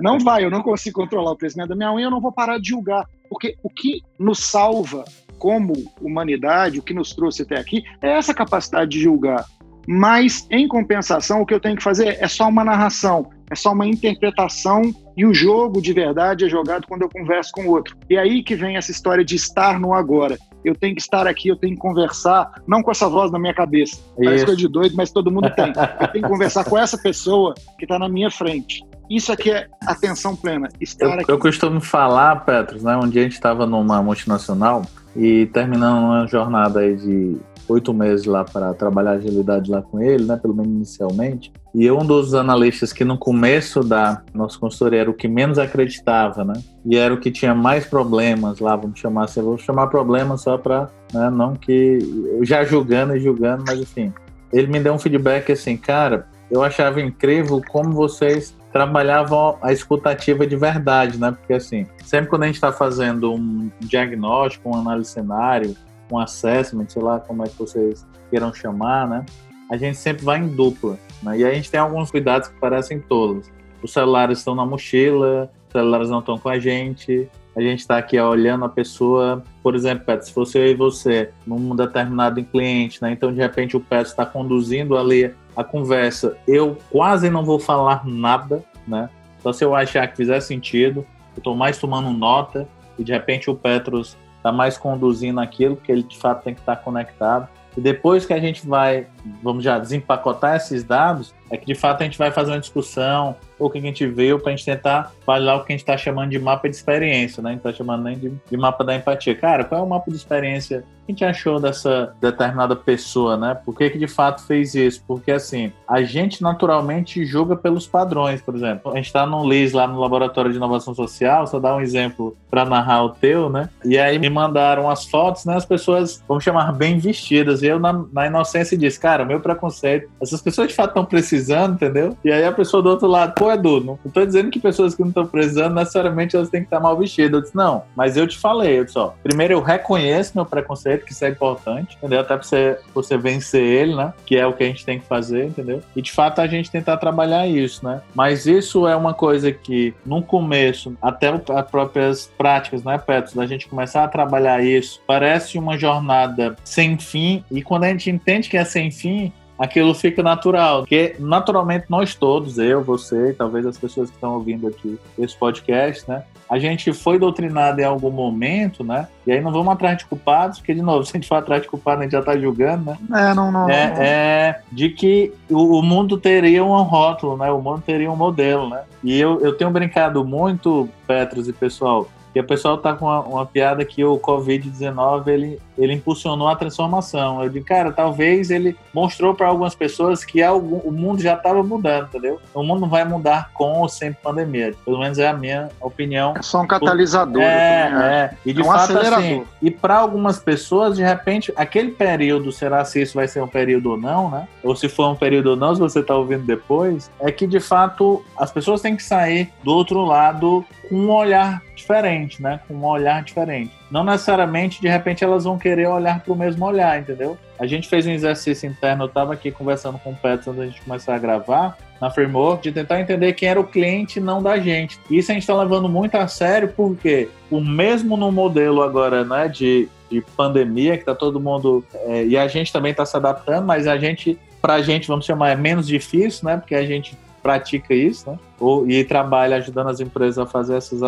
não 0.00 0.18
vai, 0.18 0.44
eu 0.44 0.50
não 0.50 0.62
consigo 0.62 1.00
controlar 1.00 1.32
o 1.32 1.36
crescimento 1.36 1.70
da 1.70 1.76
minha 1.76 1.92
unha, 1.92 2.06
eu 2.06 2.10
não 2.10 2.20
vou 2.20 2.32
parar 2.32 2.58
de 2.58 2.68
julgar. 2.68 3.06
Porque 3.28 3.56
o 3.62 3.70
que 3.70 4.02
nos 4.18 4.50
salva 4.50 5.04
como 5.38 5.72
humanidade, 6.00 6.78
o 6.78 6.82
que 6.82 6.94
nos 6.94 7.12
trouxe 7.14 7.42
até 7.42 7.58
aqui, 7.58 7.82
é 8.00 8.16
essa 8.16 8.32
capacidade 8.32 8.90
de 8.90 9.00
julgar. 9.00 9.44
Mas, 9.86 10.46
em 10.50 10.66
compensação, 10.66 11.42
o 11.42 11.46
que 11.46 11.52
eu 11.52 11.60
tenho 11.60 11.76
que 11.76 11.82
fazer 11.82 12.16
é 12.18 12.26
só 12.26 12.48
uma 12.48 12.64
narração, 12.64 13.30
é 13.50 13.54
só 13.54 13.72
uma 13.72 13.86
interpretação 13.86 14.82
e 15.14 15.26
o 15.26 15.34
jogo 15.34 15.82
de 15.82 15.92
verdade 15.92 16.46
é 16.46 16.48
jogado 16.48 16.86
quando 16.86 17.02
eu 17.02 17.08
converso 17.10 17.52
com 17.52 17.66
o 17.66 17.70
outro. 17.70 17.96
E 18.08 18.16
é 18.16 18.20
aí 18.20 18.42
que 18.42 18.54
vem 18.54 18.76
essa 18.76 18.90
história 18.90 19.24
de 19.24 19.36
estar 19.36 19.78
no 19.78 19.92
agora 19.92 20.38
eu 20.64 20.74
tenho 20.74 20.94
que 20.94 21.00
estar 21.00 21.26
aqui, 21.26 21.48
eu 21.48 21.56
tenho 21.56 21.74
que 21.74 21.80
conversar, 21.80 22.62
não 22.66 22.82
com 22.82 22.90
essa 22.90 23.08
voz 23.08 23.30
na 23.30 23.38
minha 23.38 23.54
cabeça. 23.54 23.98
Parece 24.16 24.44
coisa 24.44 24.58
de 24.58 24.68
doido, 24.68 24.96
mas 24.96 25.10
todo 25.10 25.30
mundo 25.30 25.50
tem. 25.50 25.72
Eu 26.00 26.08
tenho 26.08 26.24
que 26.24 26.30
conversar 26.30 26.64
com 26.64 26.78
essa 26.78 26.96
pessoa 26.96 27.54
que 27.78 27.84
está 27.84 27.98
na 27.98 28.08
minha 28.08 28.30
frente. 28.30 28.82
Isso 29.10 29.32
aqui 29.32 29.50
é 29.50 29.68
atenção 29.86 30.34
plena. 30.34 30.68
Estar 30.80 31.06
eu, 31.06 31.12
aqui. 31.12 31.30
eu 31.30 31.38
costumo 31.38 31.80
falar, 31.80 32.44
Petros, 32.44 32.82
né? 32.82 32.96
Um 32.96 33.08
dia 33.08 33.22
a 33.22 33.24
gente 33.24 33.34
estava 33.34 33.66
numa 33.66 34.02
multinacional 34.02 34.82
e 35.14 35.46
terminando 35.46 35.98
uma 35.98 36.26
jornada 36.26 36.80
aí 36.80 36.96
de 36.96 37.36
oito 37.68 37.92
meses 37.92 38.26
lá 38.26 38.44
para 38.44 38.72
trabalhar 38.74 39.12
agilidade 39.12 39.70
lá 39.70 39.82
com 39.82 40.00
ele, 40.00 40.24
né? 40.24 40.36
Pelo 40.36 40.54
menos 40.54 40.70
inicialmente. 40.70 41.52
E 41.74 41.90
um 41.90 42.04
dos 42.04 42.34
analistas 42.34 42.92
que 42.92 43.04
no 43.04 43.18
começo 43.18 43.82
da 43.82 44.22
nossa 44.32 44.58
consultoria 44.58 45.00
era 45.00 45.10
o 45.10 45.14
que 45.14 45.26
menos 45.26 45.58
acreditava, 45.58 46.44
né? 46.44 46.54
E 46.84 46.96
era 46.96 47.12
o 47.12 47.18
que 47.18 47.30
tinha 47.30 47.54
mais 47.54 47.84
problemas 47.84 48.60
lá, 48.60 48.76
vamos 48.76 49.00
chamar 49.00 49.24
assim, 49.24 49.42
vou 49.42 49.58
chamar 49.58 49.88
problemas 49.88 50.42
só 50.42 50.56
para, 50.56 50.88
né, 51.12 51.30
não 51.30 51.54
que 51.54 51.98
já 52.42 52.64
julgando 52.64 53.16
e 53.16 53.20
julgando, 53.20 53.64
mas 53.66 53.80
enfim. 53.80 54.12
Ele 54.52 54.68
me 54.68 54.78
deu 54.78 54.94
um 54.94 54.98
feedback 54.98 55.50
assim, 55.50 55.76
cara, 55.76 56.28
eu 56.50 56.62
achava 56.62 57.00
incrível 57.00 57.60
como 57.68 57.92
vocês 57.92 58.54
trabalhavam 58.72 59.56
a 59.62 59.72
escutativa 59.72 60.46
de 60.46 60.56
verdade, 60.56 61.18
né? 61.18 61.32
Porque 61.32 61.54
assim, 61.54 61.86
sempre 62.04 62.28
quando 62.28 62.42
a 62.42 62.46
gente 62.46 62.56
está 62.56 62.72
fazendo 62.72 63.32
um 63.32 63.70
diagnóstico, 63.80 64.68
uma 64.68 64.80
análise 64.80 65.10
cenário, 65.10 65.76
um 66.14 66.18
assessment, 66.18 66.88
sei 66.88 67.02
lá 67.02 67.20
como 67.20 67.44
é 67.44 67.48
que 67.48 67.58
vocês 67.58 68.06
queiram 68.30 68.52
chamar, 68.52 69.08
né? 69.08 69.24
A 69.70 69.76
gente 69.76 69.96
sempre 69.96 70.24
vai 70.24 70.38
em 70.38 70.48
dupla, 70.48 70.98
né? 71.22 71.38
E 71.38 71.44
a 71.44 71.52
gente 71.52 71.70
tem 71.70 71.80
alguns 71.80 72.10
cuidados 72.10 72.48
que 72.48 72.58
parecem 72.58 73.00
tolos. 73.00 73.50
Os 73.82 73.92
celulares 73.92 74.38
estão 74.38 74.54
na 74.54 74.64
mochila, 74.64 75.50
os 75.66 75.72
celulares 75.72 76.10
não 76.10 76.20
estão 76.20 76.38
com 76.38 76.48
a 76.48 76.58
gente, 76.58 77.28
a 77.56 77.60
gente 77.60 77.80
está 77.80 77.98
aqui 77.98 78.18
olhando 78.18 78.64
a 78.64 78.68
pessoa, 78.68 79.44
por 79.62 79.74
exemplo, 79.74 80.04
Pet, 80.04 80.26
se 80.26 80.32
fosse 80.32 80.58
eu 80.58 80.66
e 80.66 80.74
você 80.74 81.30
num 81.46 81.74
determinado 81.76 82.42
cliente, 82.44 83.00
né? 83.00 83.12
Então 83.12 83.32
de 83.32 83.40
repente 83.40 83.76
o 83.76 83.80
Pet 83.80 84.06
está 84.06 84.26
conduzindo 84.26 84.96
ali 84.96 85.32
a 85.56 85.62
conversa, 85.62 86.36
eu 86.48 86.76
quase 86.90 87.30
não 87.30 87.44
vou 87.44 87.60
falar 87.60 88.04
nada, 88.04 88.64
né? 88.86 89.08
Só 89.40 89.52
se 89.52 89.64
eu 89.64 89.74
achar 89.74 90.06
que 90.08 90.16
fizer 90.16 90.40
sentido, 90.40 91.06
eu 91.34 91.38
estou 91.38 91.54
mais 91.54 91.78
tomando 91.78 92.10
nota 92.10 92.66
e 92.98 93.04
de 93.04 93.12
repente 93.12 93.48
o 93.48 93.54
Petros 93.54 94.16
está 94.44 94.52
mais 94.52 94.76
conduzindo 94.76 95.40
aquilo, 95.40 95.74
que 95.74 95.90
ele 95.90 96.02
de 96.02 96.18
fato 96.18 96.44
tem 96.44 96.52
que 96.52 96.60
estar 96.60 96.76
tá 96.76 96.82
conectado. 96.82 97.48
E 97.74 97.80
depois 97.80 98.26
que 98.26 98.34
a 98.34 98.38
gente 98.38 98.66
vai, 98.66 99.06
vamos 99.42 99.64
já 99.64 99.78
desempacotar 99.78 100.56
esses 100.56 100.84
dados, 100.84 101.34
é 101.50 101.56
que 101.56 101.66
de 101.66 101.74
fato 101.74 102.02
a 102.02 102.04
gente 102.04 102.18
vai 102.18 102.30
fazer 102.30 102.52
uma 102.52 102.60
discussão, 102.60 103.36
ou 103.58 103.68
o 103.68 103.70
que 103.70 103.78
a 103.78 103.80
gente 103.80 104.06
viu, 104.06 104.38
para 104.38 104.52
a 104.52 104.56
gente 104.56 104.64
tentar 104.64 105.12
validar 105.26 105.56
o 105.56 105.64
que 105.64 105.72
a 105.72 105.74
gente 105.74 105.82
está 105.82 105.96
chamando 105.96 106.30
de 106.30 106.38
mapa 106.38 106.68
de 106.68 106.74
experiência, 106.74 107.42
né? 107.42 107.50
A 107.50 107.52
gente 107.52 107.60
está 107.60 107.72
chamando 107.72 108.04
nem 108.04 108.18
de, 108.18 108.32
de, 108.50 108.56
mapa 108.56 108.84
da 108.84 108.94
empatia. 108.94 109.34
Cara, 109.34 109.64
qual 109.64 109.80
é 109.80 109.84
o 109.84 109.88
mapa 109.88 110.10
de 110.10 110.16
experiência 110.16 110.84
que 111.06 111.12
a 111.12 111.12
gente 111.12 111.24
achou 111.24 111.60
dessa 111.60 112.14
determinada 112.20 112.74
pessoa, 112.74 113.36
né? 113.36 113.54
Por 113.64 113.76
que, 113.76 113.90
que 113.90 113.98
de 113.98 114.06
fato 114.06 114.42
fez 114.46 114.74
isso? 114.74 115.02
Porque 115.06 115.30
assim, 115.30 115.72
a 115.86 116.02
gente 116.02 116.42
naturalmente 116.42 117.24
julga 117.24 117.56
pelos 117.56 117.86
padrões, 117.86 118.40
por 118.40 118.54
exemplo. 118.54 118.92
A 118.92 118.96
gente 118.96 119.06
está 119.06 119.26
no 119.26 119.46
LIS 119.46 119.72
lá 119.72 119.86
no 119.86 120.00
Laboratório 120.00 120.50
de 120.50 120.56
Inovação 120.56 120.94
Social, 120.94 121.46
só 121.46 121.58
dar 121.58 121.76
um 121.76 121.80
exemplo 121.80 122.36
para 122.50 122.64
narrar 122.64 123.04
o 123.04 123.10
teu, 123.10 123.50
né? 123.50 123.68
E 123.84 123.98
aí 123.98 124.18
me 124.18 124.30
mandaram 124.30 124.88
as 124.88 125.04
fotos, 125.04 125.44
né? 125.44 125.56
As 125.56 125.66
pessoas, 125.66 126.22
vamos 126.26 126.42
chamar, 126.42 126.72
bem 126.72 126.98
vestidas. 126.98 127.62
E 127.62 127.66
eu, 127.66 127.78
na, 127.78 128.04
na 128.12 128.26
inocência, 128.26 128.76
disse, 128.76 128.98
cara, 128.98 129.24
meu 129.24 129.40
preconceito, 129.40 130.08
essas 130.20 130.40
pessoas 130.40 130.68
de 130.68 130.74
fato 130.74 130.90
estão 130.90 131.04
precisando, 131.04 131.33
entendeu? 131.74 132.16
E 132.24 132.32
aí 132.32 132.44
a 132.44 132.52
pessoa 132.52 132.82
do 132.82 132.88
outro 132.88 133.06
lado, 133.06 133.34
pô, 133.34 133.50
Edu, 133.50 133.80
não 133.80 133.98
estou 134.04 134.24
dizendo 134.24 134.50
que 134.50 134.58
pessoas 134.58 134.94
que 134.94 135.02
não 135.02 135.08
estão 135.08 135.26
precisando 135.26 135.74
necessariamente 135.74 136.36
elas 136.36 136.48
têm 136.48 136.60
que 136.60 136.66
estar 136.66 136.80
mal 136.80 136.96
vestidas. 136.96 137.32
Eu 137.32 137.40
disse, 137.40 137.56
não, 137.56 137.82
mas 137.96 138.16
eu 138.16 138.26
te 138.26 138.38
falei, 138.38 138.78
eu 138.78 138.84
disse, 138.84 138.98
ó, 138.98 139.12
primeiro 139.22 139.54
eu 139.54 139.60
reconheço 139.60 140.32
meu 140.34 140.44
preconceito, 140.44 141.04
que 141.04 141.12
isso 141.12 141.24
é 141.24 141.28
importante, 141.28 141.96
entendeu? 141.96 142.20
Até 142.20 142.36
pra 142.36 142.44
você, 142.44 142.78
você 142.94 143.16
vencer 143.16 143.62
ele, 143.62 143.94
né? 143.94 144.12
Que 144.26 144.36
é 144.36 144.46
o 144.46 144.52
que 144.52 144.64
a 144.64 144.66
gente 144.66 144.84
tem 144.84 144.98
que 144.98 145.06
fazer, 145.06 145.46
entendeu? 145.46 145.82
E 145.94 146.02
de 146.02 146.12
fato 146.12 146.40
a 146.40 146.46
gente 146.46 146.70
tentar 146.70 146.96
trabalhar 146.96 147.46
isso, 147.46 147.84
né? 147.84 148.00
Mas 148.14 148.46
isso 148.46 148.86
é 148.86 148.94
uma 148.94 149.14
coisa 149.14 149.50
que, 149.52 149.94
no 150.04 150.22
começo, 150.22 150.96
até 151.00 151.28
as 151.28 151.70
próprias 151.70 152.30
práticas, 152.38 152.82
né, 152.84 152.98
Petros, 152.98 153.34
da 153.34 153.46
gente 153.46 153.68
começar 153.68 154.04
a 154.04 154.08
trabalhar 154.08 154.62
isso, 154.62 155.00
parece 155.06 155.58
uma 155.58 155.76
jornada 155.76 156.56
sem 156.64 156.98
fim, 156.98 157.44
e 157.50 157.62
quando 157.62 157.84
a 157.84 157.88
gente 157.88 158.10
entende 158.10 158.48
que 158.48 158.56
é 158.56 158.64
sem 158.64 158.90
fim, 158.90 159.32
aquilo 159.58 159.94
fica 159.94 160.22
natural. 160.22 160.80
Porque 160.80 161.16
naturalmente 161.18 161.86
nós 161.88 162.14
todos, 162.14 162.58
eu, 162.58 162.82
você, 162.82 163.32
talvez 163.32 163.66
as 163.66 163.78
pessoas 163.78 164.10
que 164.10 164.16
estão 164.16 164.34
ouvindo 164.34 164.66
aqui 164.66 164.98
esse 165.18 165.36
podcast, 165.36 166.08
né? 166.08 166.24
A 166.48 166.58
gente 166.58 166.92
foi 166.92 167.18
doutrinado 167.18 167.80
em 167.80 167.84
algum 167.84 168.10
momento, 168.10 168.84
né? 168.84 169.08
E 169.26 169.32
aí 169.32 169.40
não 169.40 169.50
vamos 169.50 169.72
atrás 169.72 169.98
de 169.98 170.04
culpados, 170.04 170.58
porque, 170.58 170.74
de 170.74 170.82
novo, 170.82 171.04
se 171.06 171.12
a 171.12 171.18
gente 171.18 171.28
for 171.28 171.36
atrás 171.36 171.62
de 171.62 171.68
culpados, 171.68 172.00
a 172.00 172.02
gente 172.04 172.12
já 172.12 172.20
está 172.20 172.38
julgando, 172.38 172.90
né? 172.90 173.30
É, 173.30 173.34
não, 173.34 173.50
não. 173.50 173.68
É, 173.68 173.90
não. 173.90 174.02
é 174.02 174.60
de 174.70 174.90
que 174.90 175.32
o, 175.50 175.78
o, 175.78 175.82
mundo 175.82 176.18
teria 176.18 176.64
um 176.64 176.82
rótulo, 176.82 177.36
né? 177.36 177.50
O 177.50 177.60
mundo 177.60 177.82
teria 177.84 178.10
um 178.10 178.16
modelo, 178.16 178.68
né? 178.68 178.82
E 179.02 179.18
eu, 179.18 179.40
eu 179.40 179.56
tenho 179.56 179.70
brincado 179.70 180.24
muito, 180.24 180.88
Petros 181.06 181.48
e 181.48 181.52
pessoal, 181.52 182.08
que 182.34 182.40
o 182.40 182.44
pessoal 182.44 182.76
tá 182.76 182.92
com 182.94 183.06
uma, 183.06 183.20
uma 183.20 183.46
piada 183.46 183.84
que 183.84 184.04
o 184.04 184.18
Covid-19 184.18 185.28
ele, 185.28 185.60
ele 185.78 185.92
impulsionou 185.92 186.48
a 186.48 186.56
transformação. 186.56 187.40
Eu 187.40 187.48
digo, 187.48 187.64
cara, 187.64 187.92
talvez 187.92 188.50
ele 188.50 188.76
mostrou 188.92 189.34
para 189.34 189.46
algumas 189.46 189.72
pessoas 189.76 190.24
que 190.24 190.42
algum, 190.42 190.78
o 190.78 190.90
mundo 190.90 191.22
já 191.22 191.34
estava 191.34 191.62
mudando, 191.62 192.08
entendeu? 192.08 192.40
O 192.52 192.64
mundo 192.64 192.80
não 192.80 192.88
vai 192.88 193.04
mudar 193.04 193.50
com 193.54 193.78
ou 193.80 193.88
sem 193.88 194.12
pandemia. 194.12 194.74
Pelo 194.84 194.98
menos 194.98 195.16
é 195.20 195.28
a 195.28 195.32
minha 195.32 195.68
opinião. 195.80 196.34
É 196.36 196.42
só 196.42 196.60
um 196.60 196.66
catalisador. 196.66 197.40
É, 197.40 198.32
é. 198.32 198.36
E 198.44 198.52
de 198.52 198.60
é 198.60 198.64
um 198.64 198.66
fato, 198.66 198.98
assim, 198.98 199.44
e 199.62 199.70
para 199.70 199.96
algumas 199.96 200.40
pessoas, 200.40 200.96
de 200.96 201.04
repente, 201.04 201.52
aquele 201.54 201.92
período, 201.92 202.50
será 202.50 202.84
se 202.84 203.00
isso 203.00 203.14
vai 203.14 203.28
ser 203.28 203.40
um 203.40 203.48
período 203.48 203.90
ou 203.90 203.96
não, 203.96 204.28
né? 204.28 204.48
Ou 204.64 204.74
se 204.74 204.88
for 204.88 205.08
um 205.08 205.14
período 205.14 205.50
ou 205.50 205.56
não, 205.56 205.72
se 205.72 205.80
você 205.80 206.00
está 206.00 206.16
ouvindo 206.16 206.44
depois, 206.44 207.08
é 207.20 207.30
que 207.30 207.46
de 207.46 207.60
fato 207.60 208.24
as 208.36 208.50
pessoas 208.50 208.80
têm 208.80 208.96
que 208.96 209.04
sair 209.04 209.52
do 209.62 209.70
outro 209.70 210.04
lado 210.04 210.64
com 210.88 210.96
um 210.96 211.10
olhar 211.10 211.62
diferente, 211.74 212.42
né? 212.42 212.60
Com 212.66 212.74
um 212.74 212.84
olhar 212.84 213.22
diferente. 213.22 213.72
Não 213.90 214.04
necessariamente, 214.04 214.80
de 214.80 214.88
repente, 214.88 215.24
elas 215.24 215.44
vão 215.44 215.58
querer 215.58 215.88
olhar 215.88 216.20
para 216.20 216.32
o 216.32 216.36
mesmo 216.36 216.64
olhar, 216.64 216.98
entendeu? 216.98 217.36
A 217.58 217.66
gente 217.66 217.88
fez 217.88 218.06
um 218.06 218.10
exercício 218.10 218.68
interno, 218.68 219.04
eu 219.04 219.08
estava 219.08 219.32
aqui 219.32 219.50
conversando 219.50 219.98
com 219.98 220.10
o 220.10 220.16
Petros 220.16 220.48
antes 220.48 220.58
da 220.58 220.66
gente 220.66 220.82
começar 220.82 221.14
a 221.14 221.18
gravar, 221.18 221.76
na 222.00 222.10
framework, 222.10 222.62
de 222.62 222.72
tentar 222.72 223.00
entender 223.00 223.32
quem 223.32 223.48
era 223.48 223.60
o 223.60 223.64
cliente, 223.64 224.20
não 224.20 224.42
da 224.42 224.58
gente. 224.58 224.98
Isso 225.10 225.30
a 225.30 225.34
gente 225.34 225.42
está 225.42 225.54
levando 225.54 225.88
muito 225.88 226.16
a 226.16 226.26
sério, 226.26 226.72
porque 226.76 227.28
o 227.50 227.60
mesmo 227.60 228.16
no 228.16 228.30
modelo 228.32 228.82
agora, 228.82 229.24
né, 229.24 229.48
de, 229.48 229.88
de 230.10 230.20
pandemia, 230.36 230.96
que 230.96 231.02
está 231.02 231.14
todo 231.14 231.40
mundo. 231.40 231.84
É, 232.06 232.24
e 232.24 232.36
a 232.36 232.46
gente 232.48 232.72
também 232.72 232.90
está 232.90 233.06
se 233.06 233.16
adaptando, 233.16 233.64
mas 233.64 233.86
a 233.86 233.96
gente, 233.96 234.38
para 234.60 234.74
a 234.74 234.82
gente, 234.82 235.08
vamos 235.08 235.24
chamar, 235.24 235.50
é 235.50 235.56
menos 235.56 235.86
difícil, 235.86 236.46
né? 236.46 236.56
Porque 236.56 236.74
a 236.74 236.84
gente 236.84 237.16
pratica 237.42 237.94
isso, 237.94 238.30
né? 238.30 238.38
Ou, 238.60 238.88
e 238.88 239.04
trabalha 239.04 239.56
ajudando 239.56 239.88
as 239.88 240.00
empresas 240.00 240.38
a 240.38 240.46
fazer 240.46 240.76
essas 240.76 241.02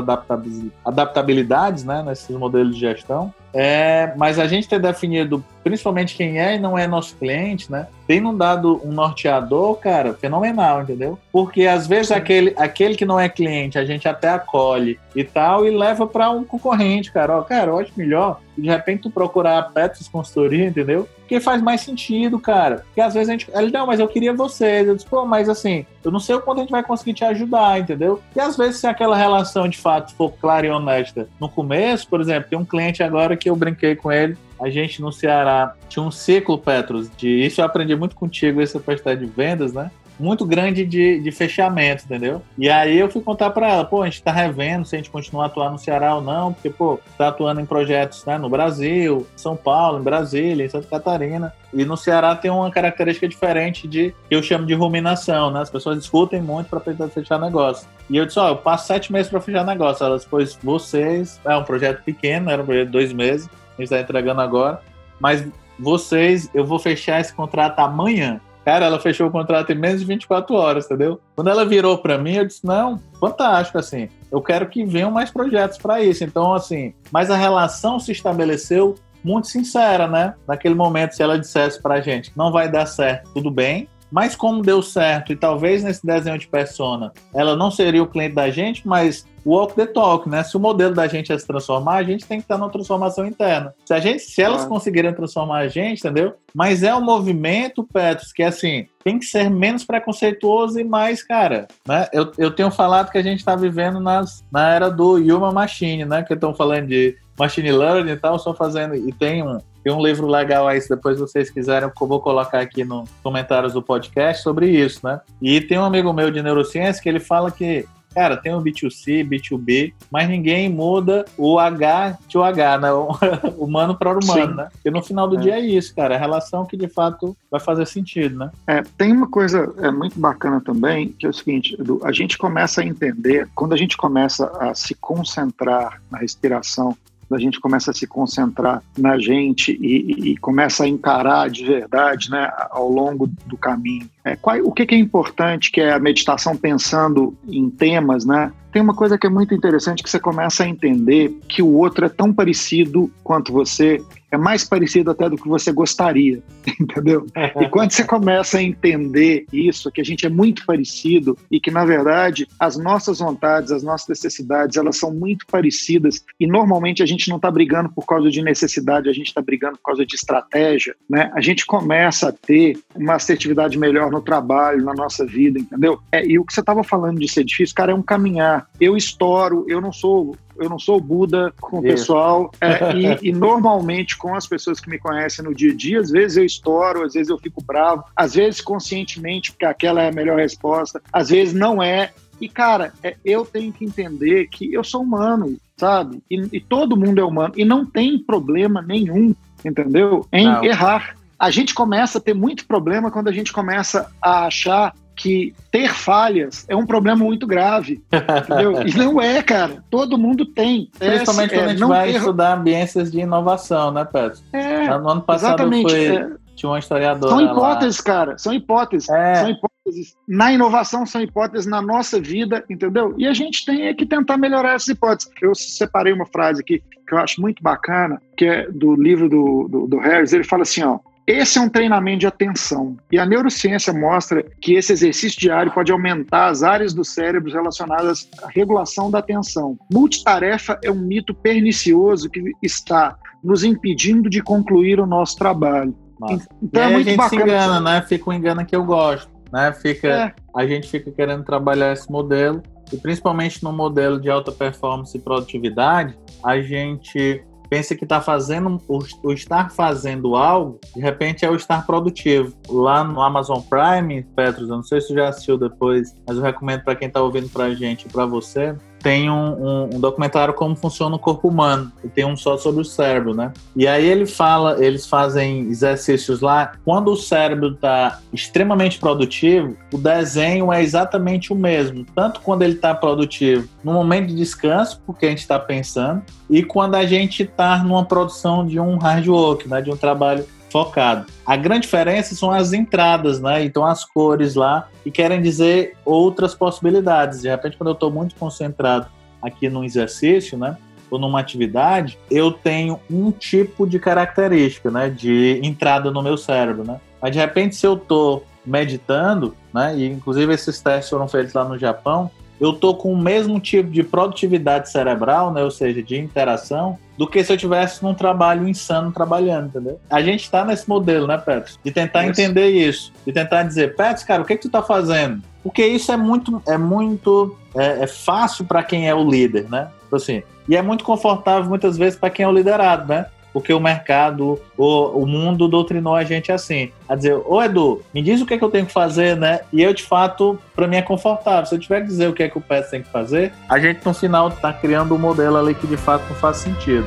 adaptabilidades, 0.85 1.85
né? 1.85 2.03
Nesses 2.03 2.37
modelos 2.37 2.75
de 2.75 2.81
gestão. 2.81 3.33
É, 3.59 4.13
mas 4.17 4.39
a 4.39 4.47
gente 4.47 4.69
ter 4.69 4.79
definido, 4.79 5.43
principalmente 5.65 6.15
quem 6.15 6.39
é 6.39 6.57
e 6.57 6.59
não 6.59 6.77
é 6.77 6.87
nosso 6.87 7.17
cliente, 7.17 7.73
né? 7.73 7.87
Tem 8.07 8.21
nos 8.21 8.37
dado 8.37 8.83
um 8.85 8.93
norteador, 8.93 9.77
cara, 9.77 10.13
fenomenal, 10.13 10.83
entendeu? 10.83 11.19
Porque 11.33 11.67
às 11.67 11.87
vezes 11.87 12.13
aquele, 12.13 12.53
aquele 12.59 12.97
que 12.97 13.07
não 13.07 13.19
é 13.19 13.31
cliente, 13.31 13.79
a 13.79 13.85
gente 13.85 14.07
até 14.07 14.29
acolhe 14.29 14.99
e 15.15 15.25
tal, 15.25 15.65
e 15.65 15.71
leva 15.71 16.07
para 16.07 16.29
um 16.31 16.45
concorrente, 16.45 17.11
cara. 17.11 17.39
Ó, 17.39 17.43
cara, 17.43 17.71
eu 17.71 17.79
acho 17.79 17.93
melhor 17.97 18.41
de 18.57 18.69
repente 18.69 19.03
tu 19.03 19.11
procurar 19.11 19.59
a 19.59 19.63
Petros 19.63 20.09
Consultoria, 20.09 20.67
entendeu? 20.67 21.09
Porque 21.19 21.41
faz 21.41 21.61
mais 21.61 21.81
sentido, 21.81 22.39
cara. 22.39 22.85
Porque 22.87 23.01
às 23.01 23.15
vezes 23.15 23.29
a 23.29 23.33
gente. 23.33 23.51
Ele, 23.53 23.71
não, 23.71 23.87
mas 23.87 24.01
eu 24.01 24.09
queria 24.09 24.33
vocês. 24.33 24.87
Eu 24.87 24.95
disse, 24.95 25.07
pô, 25.07 25.27
mas 25.27 25.49
assim, 25.49 25.85
eu 26.03 26.11
não 26.11 26.21
sei 26.21 26.37
o 26.37 26.41
quanto 26.41 26.59
a 26.59 26.61
gente 26.63 26.71
vai 26.71 26.83
conseguir 26.83 27.15
te 27.15 27.25
ajudar, 27.25 27.36
entendeu? 27.79 28.23
E 28.35 28.41
às 28.41 28.57
vezes, 28.57 28.81
se 28.81 28.87
aquela 28.87 29.17
relação 29.17 29.69
de 29.69 29.79
fato 29.79 30.15
for 30.15 30.33
clara 30.33 30.67
e 30.67 30.71
honesta 30.71 31.29
no 31.41 31.49
começo, 31.49 32.09
por 32.09 32.21
exemplo, 32.21 32.49
tem 32.49 32.59
um 32.59 32.65
cliente 32.65 33.03
agora 33.03 33.37
que 33.37 33.49
eu 33.49 33.57
brinquei 33.57 33.95
com 33.95 34.11
ele. 34.11 34.37
A 34.61 34.71
gente 34.71 35.03
no 35.03 35.13
Ceará 35.13 35.75
tinha 35.89 36.03
um 36.03 36.11
ciclo, 36.11 36.59
Petros, 36.59 37.11
de 37.17 37.29
isso 37.29 37.61
eu 37.61 37.65
aprendi 37.65 37.95
muito 37.95 38.17
contigo, 38.17 38.61
essa 38.61 38.81
quantidade 38.81 39.21
de 39.21 39.27
vendas, 39.27 39.73
né? 39.73 39.91
Muito 40.19 40.45
grande 40.45 40.85
de, 40.85 41.21
de 41.21 41.31
fechamento, 41.31 42.05
entendeu? 42.05 42.43
E 42.59 42.69
aí 42.69 42.99
eu 42.99 43.11
fui 43.11 43.21
contar 43.21 43.51
para 43.51 43.69
ela, 43.69 43.85
pô, 43.85 44.03
a 44.03 44.07
gente 44.07 44.23
tá 44.23 44.33
revendo 44.33 44.87
se 44.87 44.97
a 44.97 44.99
gente 44.99 45.11
continuar 45.11 45.47
atuando 45.47 45.73
no 45.73 45.79
Ceará 45.79 46.15
ou 46.15 46.23
não, 46.23 46.53
porque, 46.53 46.71
pô, 46.71 46.99
tá 47.17 47.29
atuando 47.29 47.61
em 47.61 47.67
projetos 47.67 48.25
né, 48.25 48.39
no 48.39 48.49
Brasil, 48.49 49.27
São 49.37 49.57
Paulo, 49.57 49.99
em 49.99 50.03
Brasília, 50.03 50.65
em 50.65 50.69
Santa 50.69 50.87
Catarina. 50.87 51.53
E 51.73 51.85
no 51.85 51.97
Ceará 51.97 52.35
tem 52.35 52.51
uma 52.51 52.71
característica 52.71 53.29
diferente 53.29 53.87
de 53.87 54.15
que 54.29 54.35
eu 54.35 54.43
chamo 54.43 54.67
de 54.67 54.75
ruminação, 54.75 55.51
né? 55.51 55.61
As 55.61 55.69
pessoas 55.69 55.99
discutem 55.99 56.41
muito 56.41 56.69
para 56.69 56.81
tentar 56.81 57.09
fechar 57.09 57.39
negócio. 57.39 57.87
E 58.09 58.17
eu 58.17 58.25
disse, 58.25 58.39
ó, 58.39 58.49
eu 58.49 58.57
passo 58.57 58.87
sete 58.87 59.13
meses 59.13 59.31
para 59.31 59.41
fechar 59.41 59.65
negócio. 59.65 60.05
Elas, 60.05 60.25
pois 60.25 60.59
vocês, 60.63 61.41
é 61.45 61.55
um 61.55 61.65
projeto 61.65 62.03
pequeno, 62.03 62.51
era 62.51 62.63
um 62.63 62.65
projeto 62.65 62.87
de 62.87 62.93
dois 62.93 63.13
meses, 63.13 63.47
a 63.47 63.83
gente 63.83 63.85
está 63.85 64.01
entregando 64.01 64.41
agora, 64.41 64.81
mas 65.21 65.47
vocês, 65.79 66.49
eu 66.55 66.65
vou 66.65 66.79
fechar 66.79 67.21
esse 67.21 67.35
contrato 67.35 67.79
amanhã. 67.81 68.41
Cara, 68.67 68.87
ela 68.87 68.99
fechou 68.99 69.29
o 69.29 69.31
contrato 69.31 69.71
em 69.71 69.77
menos 69.77 70.01
de 70.01 70.07
24 70.07 70.53
horas, 70.57 70.87
entendeu? 70.87 71.21
Quando 71.37 71.49
ela 71.49 71.65
virou 71.65 71.99
para 71.99 72.19
mim, 72.19 72.35
eu 72.35 72.45
disse: 72.45 72.67
não, 72.67 73.01
fantástico, 73.21 73.79
assim. 73.79 74.09
Eu 74.31 74.43
quero 74.43 74.69
que 74.69 74.85
venham 74.85 75.09
mais 75.09 75.31
projetos 75.31 75.79
para 75.79 76.03
isso. 76.03 76.25
Então, 76.25 76.53
assim, 76.53 76.93
mas 77.13 77.31
a 77.31 77.37
relação 77.37 78.01
se 78.01 78.11
estabeleceu 78.11 78.97
muito 79.23 79.47
sincera, 79.47 80.09
né? 80.09 80.35
Naquele 80.49 80.75
momento, 80.75 81.13
se 81.13 81.23
ela 81.23 81.39
dissesse 81.39 81.81
pra 81.81 82.01
gente 82.01 82.33
não 82.37 82.51
vai 82.51 82.69
dar 82.69 82.87
certo, 82.87 83.31
tudo 83.35 83.53
bem, 83.53 83.89
mas 84.11 84.37
como 84.37 84.63
deu 84.63 84.83
certo 84.83 85.33
e 85.33 85.37
talvez 85.37 85.83
nesse 85.83 86.05
desenho 86.07 86.39
de 86.39 86.47
persona 86.47 87.13
ela 87.35 87.57
não 87.57 87.71
seria 87.71 88.03
o 88.03 88.07
cliente 88.07 88.35
da 88.35 88.51
gente, 88.51 88.87
mas 88.87 89.27
walk 89.47 89.77
the 89.77 89.87
talk, 89.87 90.29
né? 90.29 90.43
Se 90.43 90.57
o 90.57 90.61
modelo 90.61 90.93
da 90.93 91.07
gente 91.07 91.33
é 91.33 91.39
se 91.39 91.47
transformar, 91.47 91.97
a 91.97 92.03
gente 92.03 92.27
tem 92.27 92.39
que 92.39 92.45
estar 92.45 92.59
na 92.59 92.69
transformação 92.69 93.25
interna. 93.25 93.73
Se 93.85 93.95
a 93.95 94.01
gente, 94.01 94.19
se 94.21 94.43
elas 94.43 94.65
conseguirem 94.65 95.15
transformar 95.15 95.59
a 95.59 95.69
gente, 95.69 96.01
entendeu? 96.01 96.35
Mas 96.53 96.83
é 96.83 96.93
um 96.93 97.01
movimento, 97.01 97.85
Petros, 97.85 98.33
que 98.33 98.43
assim, 98.43 98.87
tem 99.05 99.21
que 99.21 99.25
ser 99.25 99.49
menos 99.49 99.85
preconceituoso 99.85 100.81
e 100.81 100.85
mais, 100.85 101.23
cara, 101.23 101.69
né? 101.87 102.09
Eu, 102.13 102.33
eu 102.37 102.51
tenho 102.51 102.73
falado 102.73 103.11
que 103.11 103.19
a 103.19 103.23
gente 103.23 103.39
está 103.39 103.55
vivendo 103.55 104.01
nas, 104.01 104.45
na 104.51 104.69
era 104.75 104.91
do 104.91 105.15
Human 105.15 105.53
Machine, 105.53 106.05
né? 106.05 106.25
Que 106.25 106.35
estão 106.35 106.53
falando 106.53 106.89
de 106.89 107.17
machine 107.39 107.73
learning 107.73 108.13
e 108.13 108.17
tal, 108.17 108.39
só 108.39 108.55
fazendo 108.55 108.95
e 108.95 109.13
tem 109.13 109.43
um 109.43 109.59
tem 109.85 109.95
um 109.95 110.03
livro 110.05 110.27
legal 110.27 110.67
aí, 110.67 110.81
se 110.81 110.89
depois 110.89 111.17
vocês 111.17 111.49
quiserem, 111.49 111.89
eu 111.89 112.09
vou 112.09 112.21
colocar 112.21 112.59
aqui 112.59 112.85
nos 112.85 113.09
comentários 113.23 113.73
do 113.73 113.81
podcast 113.81 114.43
sobre 114.43 114.69
isso, 114.69 115.07
né? 115.07 115.21
E 115.41 115.61
tem 115.61 115.79
um 115.79 115.85
amigo 115.85 116.13
meu 116.13 116.29
de 116.29 116.43
neurociência 116.43 117.01
que 117.01 117.09
ele 117.09 117.21
fala 117.21 117.53
que 117.53 117.87
Cara, 118.17 118.35
tem 118.39 118.55
o 118.55 118.63
B2C, 118.63 119.29
B2B, 119.29 119.93
mas 120.11 120.27
ninguém 120.27 120.71
muda 120.71 121.27
o 121.37 121.59
H 121.59 122.17
de 122.27 122.39
o 122.39 122.43
H, 122.43 122.79
né? 122.79 122.91
O 122.91 123.11
humano 123.63 123.95
para 123.95 124.09
humano, 124.09 124.53
Sim. 124.53 124.55
né? 124.55 124.69
Porque 124.73 124.91
no 124.91 125.03
final 125.03 125.29
do 125.29 125.37
é. 125.37 125.41
dia 125.43 125.55
é 125.57 125.61
isso, 125.61 125.95
cara. 125.95 126.15
É 126.15 126.17
a 126.17 126.21
relação 126.21 126.65
que 126.65 126.79
de 126.79 126.89
fato 126.89 127.37
vai 127.51 127.61
fazer 127.61 127.87
sentido, 127.87 128.39
né? 128.39 128.51
É, 128.67 128.83
tem 128.97 129.13
uma 129.13 129.29
coisa 129.29 129.71
é, 129.81 129.91
muito 129.91 130.19
bacana 130.19 130.63
também, 130.63 131.09
que 131.09 131.27
é 131.27 131.29
o 131.29 131.33
seguinte, 131.35 131.77
Edu, 131.79 132.01
a 132.03 132.11
gente 132.11 132.39
começa 132.39 132.81
a 132.81 132.87
entender, 132.87 133.51
quando 133.55 133.75
a 133.75 133.77
gente 133.77 133.99
começa 133.99 134.51
a 134.59 134.75
se 134.75 134.95
concentrar 134.95 136.01
na 136.11 136.17
respiração, 136.17 136.97
a 137.35 137.39
gente 137.39 137.61
começa 137.61 137.91
a 137.91 137.95
se 137.95 138.07
concentrar 138.07 138.83
na 138.97 139.19
gente 139.19 139.73
e, 139.73 140.31
e, 140.31 140.37
começa 140.37 140.85
a 140.85 140.89
encarar 140.89 141.51
de 141.51 141.65
verdade 141.65 142.31
né, 142.31 142.51
ao 142.71 142.89
longo 142.89 143.27
do 143.47 143.57
caminho. 143.57 144.09
É, 144.27 144.35
qual, 144.35 144.59
o 144.65 144.73
que, 144.73 144.85
que, 144.85 144.95
é 144.97 144.99
importante, 144.99 145.71
que 145.71 145.81
é 145.81 145.93
a 145.93 146.01
meditação 146.01 146.57
pensando 146.57 147.33
em 147.47 147.71
temas, 147.71 148.25
né? 148.25 148.51
Tem 148.73 148.83
uma 148.83 148.93
coisa 148.93 149.17
que 149.17 149.25
é 149.25 149.31
muito 149.31 149.55
interessante 149.55 150.03
que 150.03 150.11
você 150.11 150.19
começa 150.19 150.65
a 150.65 150.69
entender 150.69 151.33
que 151.49 151.63
o 151.63 151.73
outro 151.73 152.05
é 152.05 152.09
tão 152.09 152.33
parecido 152.33 153.09
quanto 153.23 153.53
você 153.53 154.03
é 154.31 154.37
mais 154.37 154.65
parecido 154.65 155.11
até 155.11 155.29
do 155.29 155.37
que 155.37 155.49
você 155.49 155.73
gostaria, 155.73 156.43
entendeu? 156.81 157.27
E 157.61 157.69
quando 157.69 157.93
você 157.93 158.05
começa 158.05 158.59
a 158.59 158.63
entender 158.63 159.47
isso, 159.53 159.91
que 159.91 160.01
a 160.01 160.05
gente 160.05 160.27
é 160.27 160.29
muito 160.29 160.65
parecido 160.67 161.39
e 161.51 161.61
que, 161.61 161.71
na 161.71 161.85
verdade, 161.85 162.47
as 162.59 162.77
nossas 162.77 163.21
vontades, 163.21 163.71
as 163.71 163.83
nossas 163.83 164.09
necessidades, 164.09 164.77
elas 164.77 164.99
são 164.99 165.13
muito 165.13 165.47
parecidas 165.47 166.25
e 166.39 166.47
normalmente 166.47 167.03
a 167.03 167.07
gente 167.07 167.29
não 167.29 167.37
está 167.37 167.51
brigando 167.51 167.89
por 167.89 168.05
causa 168.05 168.31
de 168.31 168.43
necessidade, 168.43 169.09
a 169.09 169.13
gente 169.13 169.29
está 169.29 169.41
brigando 169.41 169.77
por 169.79 169.85
causa 169.85 170.05
de 170.05 170.15
estratégia, 170.15 170.95
né? 171.09 171.31
A 171.35 171.41
gente 171.41 171.65
começa 171.65 172.29
a 172.29 172.33
ter 172.33 172.79
uma 172.95 173.15
assertividade 173.15 173.79
melhor 173.79 174.11
no 174.17 174.23
trabalho, 174.23 174.85
na 174.85 174.95
nossa 174.95 175.25
vida, 175.25 175.59
entendeu? 175.59 176.01
É, 176.11 176.25
e 176.27 176.39
o 176.39 176.45
que 176.45 176.53
você 176.53 176.61
estava 176.61 176.83
falando 176.83 177.21
de 177.21 177.29
ser 177.29 177.45
difícil, 177.45 177.75
cara, 177.75 177.93
é 177.93 177.95
um 177.95 178.03
caminhar. 178.03 178.69
Eu 178.81 178.97
estouro, 178.97 179.65
eu 179.69 179.81
não 179.81 179.93
sou 179.93 180.37
eu 180.59 180.71
não 180.71 180.79
sou 180.79 180.99
Buda 180.99 181.53
com 181.61 181.81
o 181.81 181.83
pessoal 181.83 182.51
é, 182.63 182.97
e, 182.97 183.19
e, 183.29 183.33
normalmente 183.33 184.17
com 184.17 184.35
as 184.35 184.47
pessoas 184.47 184.81
que 184.81 184.89
me 184.89 184.99
conhecem 184.99 185.45
no 185.45 185.55
dia 185.55 185.71
a 185.71 185.77
dia, 185.77 186.01
às 186.01 186.11
vezes 186.11 186.39
eu 186.39 186.47
estouro, 186.47 187.05
às 187.05 187.13
vezes 187.13 187.29
eu 187.29 187.37
fico 187.37 187.63
bravo, 187.63 188.05
às 188.17 188.35
vezes 188.35 188.63
conscientemente 188.63 189.53
porque 189.53 189.67
aquela 189.67 190.03
é 190.03 190.09
a 190.09 190.13
melhor 190.13 190.39
resposta, 190.39 191.03
às 191.13 191.29
vezes 191.29 191.53
não 191.53 191.83
é. 191.83 192.11
E 192.41 192.49
cara, 192.49 192.93
é, 193.03 193.17
eu 193.23 193.45
tenho 193.45 193.71
que 193.71 193.85
entender 193.85 194.49
que 194.49 194.73
eu 194.73 194.83
sou 194.83 195.03
humano, 195.03 195.57
sabe? 195.77 196.23
E, 196.31 196.57
e 196.57 196.61
todo 196.61 196.97
mundo 196.97 197.21
é 197.21 197.25
humano 197.25 197.53
e 197.55 197.65
não 197.65 197.85
tem 197.85 198.19
problema 198.19 198.81
nenhum, 198.81 199.35
entendeu? 199.65 200.27
Em 200.33 200.47
não. 200.47 200.65
errar. 200.65 201.17
A 201.39 201.51
gente 201.51 201.75
começa 201.75 202.19
a 202.19 202.21
ter 202.21 202.35
muito 202.35 202.67
problema 202.67 203.11
quando 203.11 203.29
a 203.29 203.33
gente 203.33 203.53
começa 203.53 204.11
a 204.23 204.47
achar 204.47 204.93
que 205.17 205.55
ter 205.73 205.89
falhas 205.89 206.67
é 206.69 206.77
um 206.77 206.85
problema 206.85 207.25
muito 207.25 207.47
grave, 207.47 208.03
entendeu? 208.13 208.87
E 208.87 208.95
não 208.97 209.21
é, 209.21 209.43
cara. 209.43 209.83
Todo 209.91 210.19
mundo 210.19 210.45
tem. 210.45 210.91
Principalmente 210.99 211.55
é, 211.55 211.59
quando 211.59 211.69
a 211.69 211.73
gente 211.73 211.85
vai 211.87 212.13
ter... 212.13 212.19
estudar 212.19 212.59
ambiências 212.59 213.11
de 213.11 213.21
inovação, 213.21 213.91
né, 213.91 214.05
Pedro? 214.05 214.39
É, 214.53 214.89
no 214.99 215.09
ano 215.09 215.23
passado 215.23 215.61
exatamente, 215.61 215.91
foi... 215.91 216.07
É. 216.07 216.47
Tinha 216.55 216.71
uma 216.71 216.79
historiadora 216.79 217.35
São 217.35 217.41
hipóteses, 217.45 217.99
lá. 217.99 218.05
cara. 218.05 218.39
São 218.39 218.55
hipóteses. 218.55 219.09
É. 219.11 219.35
São 219.37 219.51
hipóteses. 219.51 220.17
Na 220.27 220.53
inovação 220.53 221.05
são 221.05 221.21
hipóteses 221.21 221.67
na 221.67 221.83
nossa 221.83 222.19
vida, 222.19 222.65
entendeu? 222.69 223.15
E 223.19 223.27
a 223.27 223.35
gente 223.35 223.65
tem 223.65 223.87
é 223.87 223.95
que 223.95 224.07
tentar 224.07 224.39
melhorar 224.39 224.75
essas 224.75 224.89
hipóteses. 224.89 225.31
Eu 225.41 225.55
separei 225.55 226.15
uma 226.15 226.25
frase 226.25 226.63
aqui 226.63 226.83
que 227.07 227.15
eu 227.15 227.19
acho 227.19 227.41
muito 227.41 227.63
bacana, 227.63 228.21
que 228.37 228.47
é 228.47 228.71
do 228.71 228.95
livro 228.95 229.29
do, 229.29 229.69
do, 229.69 229.87
do 229.87 229.99
Harris. 229.99 230.33
Ele 230.33 230.45
fala 230.45 230.63
assim, 230.63 230.83
ó, 230.83 230.99
esse 231.27 231.59
é 231.59 231.61
um 231.61 231.69
treinamento 231.69 232.21
de 232.21 232.27
atenção. 232.27 232.97
E 233.11 233.19
a 233.19 233.27
neurociência 233.27 233.93
mostra 233.93 234.45
que 234.61 234.75
esse 234.75 234.93
exercício 234.93 235.41
diário 235.41 235.73
pode 235.73 235.91
aumentar 235.91 236.47
as 236.47 236.63
áreas 236.63 236.95
do 236.95 237.05
cérebro 237.05 237.53
relacionadas 237.53 238.29
à 238.43 238.49
regulação 238.49 239.11
da 239.11 239.19
atenção. 239.19 239.77
Multitarefa 239.93 240.79
é 240.85 240.91
um 240.91 240.95
mito 240.95 241.35
pernicioso 241.35 242.31
que 242.31 242.53
está 242.63 243.19
nos 243.43 243.65
impedindo 243.65 244.31
de 244.31 244.41
concluir 244.41 245.01
o 245.01 245.07
nosso 245.07 245.37
trabalho. 245.37 245.97
Nossa. 246.21 246.49
Então 246.63 246.83
e 246.83 246.85
é 246.85 246.91
muito 246.91 247.07
a 247.07 247.11
gente 247.11 247.17
bacana. 247.19 247.43
se 247.43 247.49
engana, 247.49 247.81
né? 247.81 248.03
Fica 248.03 248.31
um 248.31 248.33
engano 248.33 248.65
que 248.65 248.77
eu 248.77 248.85
gosto. 248.85 249.31
Né? 249.53 249.73
Fica, 249.73 250.09
é. 250.09 250.35
A 250.55 250.67
gente 250.67 250.89
fica 250.89 251.11
querendo 251.11 251.45
trabalhar 251.45 251.93
esse 251.93 252.11
modelo 252.11 252.63
e 252.93 252.97
principalmente 252.97 253.63
no 253.65 253.73
modelo 253.73 254.21
de 254.21 254.31
alta 254.31 254.53
performance 254.53 255.17
e 255.17 255.21
produtividade, 255.21 256.17
a 256.43 256.61
gente 256.61 257.43
pensa 257.69 257.95
que 257.95 258.05
está 258.05 258.21
fazendo, 258.21 258.81
o, 258.89 259.33
estar 259.33 259.71
fazendo 259.71 260.37
algo, 260.37 260.81
de 260.95 261.01
repente 261.01 261.45
é 261.45 261.51
o 261.51 261.57
estar 261.57 261.87
produtivo. 261.87 262.57
Lá 262.69 263.05
no 263.05 263.21
Amazon 263.21 263.61
Prime, 263.61 264.23
Petros, 264.35 264.69
eu 264.69 264.77
não 264.77 264.83
sei 264.83 265.01
se 265.01 265.09
você 265.09 265.15
já 265.15 265.29
assistiu 265.29 265.59
depois, 265.59 266.15
mas 266.27 266.37
eu 266.37 266.43
recomendo 266.43 266.83
para 266.85 266.97
quem 266.97 267.09
está 267.09 267.21
ouvindo 267.21 267.49
para 267.49 267.65
a 267.65 267.75
gente 267.75 268.07
e 268.07 268.09
para 268.09 268.27
você, 268.27 268.75
tem 269.07 269.31
um, 269.31 269.35
um, 269.35 269.85
um, 269.95 270.01
documentário 270.01 270.53
como 270.53 270.75
funciona 270.75 271.15
o 271.15 271.19
corpo 271.19 271.47
humano, 271.47 271.93
e 272.03 272.09
tem 272.09 272.25
um 272.25 272.37
só 272.37 272.57
sobre 272.57 272.81
o 272.81 272.85
cérebro, 272.85 273.37
né? 273.37 273.53
E 273.77 273.87
aí 273.87 274.05
ele 274.05 274.27
fala, 274.27 274.85
eles 274.85 275.07
fazem 275.07 275.61
exercícios 275.69 276.41
lá, 276.41 276.73
quando 276.85 277.13
o 277.13 277.17
cérebro 277.17 277.69
está 277.69 278.19
extremamente 278.33 278.99
produtivo, 278.99 279.77
o 279.93 279.97
desenho 279.97 280.73
é 280.73 280.83
exatamente 280.83 281.53
o 281.53 281.55
mesmo, 281.55 282.05
tanto 282.17 282.41
quando 282.41 282.63
ele 282.63 282.73
está 282.73 282.93
produtivo 282.97 283.69
no 283.85 283.93
momento 283.93 284.27
de 284.27 284.35
descanso, 284.35 285.01
porque 285.07 285.27
a 285.27 285.29
gente 285.29 285.39
está 285.39 285.57
pensando, 285.57 286.25
e 286.51 286.65
quando 286.65 286.97
a 286.97 287.07
gente 287.07 287.45
está 287.45 287.79
numa 287.85 288.05
produção 288.05 288.67
de 288.67 288.81
um 288.81 288.99
hard 288.99 289.29
work, 289.29 289.69
né, 289.69 289.81
de 289.81 289.89
um 289.89 289.97
trabalho 289.97 290.45
focado. 290.71 291.27
A 291.45 291.57
grande 291.57 291.83
diferença 291.83 292.35
são 292.35 292.51
as 292.51 292.73
entradas, 292.73 293.41
né? 293.41 293.65
Então 293.65 293.85
as 293.85 294.05
cores 294.05 294.55
lá 294.55 294.89
que 295.03 295.11
querem 295.11 295.41
dizer 295.41 295.97
outras 296.05 296.55
possibilidades. 296.55 297.43
De 297.43 297.49
repente, 297.49 297.77
quando 297.77 297.89
eu 297.89 297.95
estou 297.95 298.11
muito 298.11 298.35
concentrado 298.37 299.07
aqui 299.43 299.69
no 299.69 299.85
exercício, 299.85 300.59
né? 300.59 300.77
Ou 301.11 301.19
numa 301.19 301.39
atividade, 301.39 302.19
eu 302.31 302.51
tenho 302.51 302.99
um 303.11 303.31
tipo 303.31 303.87
de 303.87 303.99
característica, 303.99 304.91
né? 304.91 305.09
De 305.09 305.61
entrada 305.63 306.11
no 306.11 306.23
meu 306.23 306.37
cérebro, 306.37 306.85
né? 306.85 307.01
Mas 307.23 307.33
de 307.33 307.39
repente, 307.39 307.77
se 307.77 307.87
eu 307.87 307.95
estou 307.95 308.45
meditando, 308.65 309.55
né? 309.73 309.97
E 309.97 310.07
inclusive 310.07 310.53
esses 310.53 310.81
testes 310.81 311.11
foram 311.11 311.29
feitos 311.29 311.55
lá 311.55 311.65
no 311.65 311.79
Japão, 311.79 312.31
eu 312.61 312.73
tô 312.73 312.95
com 312.95 313.13
o 313.13 313.19
mesmo 313.19 313.61
tipo 313.61 313.91
de 313.91 314.03
produtividade 314.03 314.91
cerebral, 314.91 315.53
né, 315.53 315.63
ou 315.63 315.71
seja, 315.71 316.03
de 316.03 316.17
interação, 316.17 316.99
do 317.17 317.27
que 317.27 317.43
se 317.43 317.53
eu 317.53 317.57
tivesse 317.57 318.03
num 318.03 318.15
trabalho 318.15 318.69
insano 318.69 319.11
trabalhando, 319.11 319.69
entendeu? 319.69 320.01
A 320.11 320.21
gente 320.23 320.43
está 320.45 320.65
nesse 320.65 320.89
modelo, 320.89 321.27
né, 321.27 321.39
Petro? 321.39 321.75
De 321.83 321.91
tentar 321.91 322.23
isso. 322.23 322.41
entender 322.41 322.69
isso, 322.69 323.13
de 323.27 323.33
tentar 323.33 323.63
dizer, 323.63 323.97
Petro, 323.97 324.27
cara, 324.27 324.43
o 324.43 324.45
que, 324.45 324.57
que 324.57 324.63
tu 324.63 324.71
tá 324.71 324.83
fazendo? 324.83 325.43
Porque 325.63 325.85
isso 325.85 326.13
é 326.13 326.17
muito, 326.17 326.63
é 326.67 326.79
muito, 326.79 327.57
é, 327.75 328.05
é 328.05 328.07
fácil 328.07 328.65
para 328.65 328.83
quem 328.83 329.09
é 329.09 329.15
o 329.15 329.29
líder, 329.29 329.69
né? 329.69 329.89
Tipo 330.03 330.17
assim, 330.17 330.43
e 330.69 330.77
é 330.77 330.83
muito 330.83 331.05
confortável 331.05 331.69
muitas 331.69 331.97
vezes 331.97 332.19
para 332.19 332.31
quem 332.31 332.45
é 332.45 332.49
o 332.49 332.53
liderado, 332.53 333.09
né? 333.09 333.27
Porque 333.57 333.73
o 333.73 333.81
mercado, 333.81 334.61
o, 334.77 335.23
o 335.23 335.27
mundo 335.27 335.67
doutrinou 335.67 336.15
a 336.15 336.23
gente 336.23 336.53
assim. 336.53 336.93
A 337.09 337.15
dizer, 337.15 337.41
ô 337.47 337.63
Edu, 337.63 338.03
me 338.13 338.21
diz 338.21 338.43
o 338.43 338.45
que, 338.45 338.53
é 338.53 338.59
que 338.59 338.63
eu 338.63 338.69
tenho 338.69 338.85
que 338.85 338.93
fazer, 338.93 339.35
né? 339.35 339.61
E 339.73 339.83
eu, 339.83 339.95
de 339.95 340.03
fato, 340.03 340.59
para 340.75 340.87
mim 340.87 340.97
é 340.97 341.01
confortável. 341.01 341.65
Se 341.65 341.75
eu 341.75 341.79
tiver 341.79 342.03
que 342.03 342.07
dizer 342.09 342.29
o 342.29 342.35
que 342.35 342.43
é 342.43 342.51
que 342.51 342.59
o 342.59 342.61
PET 342.61 342.91
tem 342.91 343.01
que 343.01 343.09
fazer, 343.09 343.55
a 343.67 343.79
gente 343.79 344.05
no 344.05 344.13
final 344.13 344.51
tá 344.51 344.75
criando 344.75 345.15
um 345.15 345.19
modelo 345.19 345.57
ali 345.57 345.75
que 345.75 345.87
de 345.87 345.97
fato 345.97 346.23
não 346.29 346.37
faz 346.37 346.59
sentido. 346.59 347.07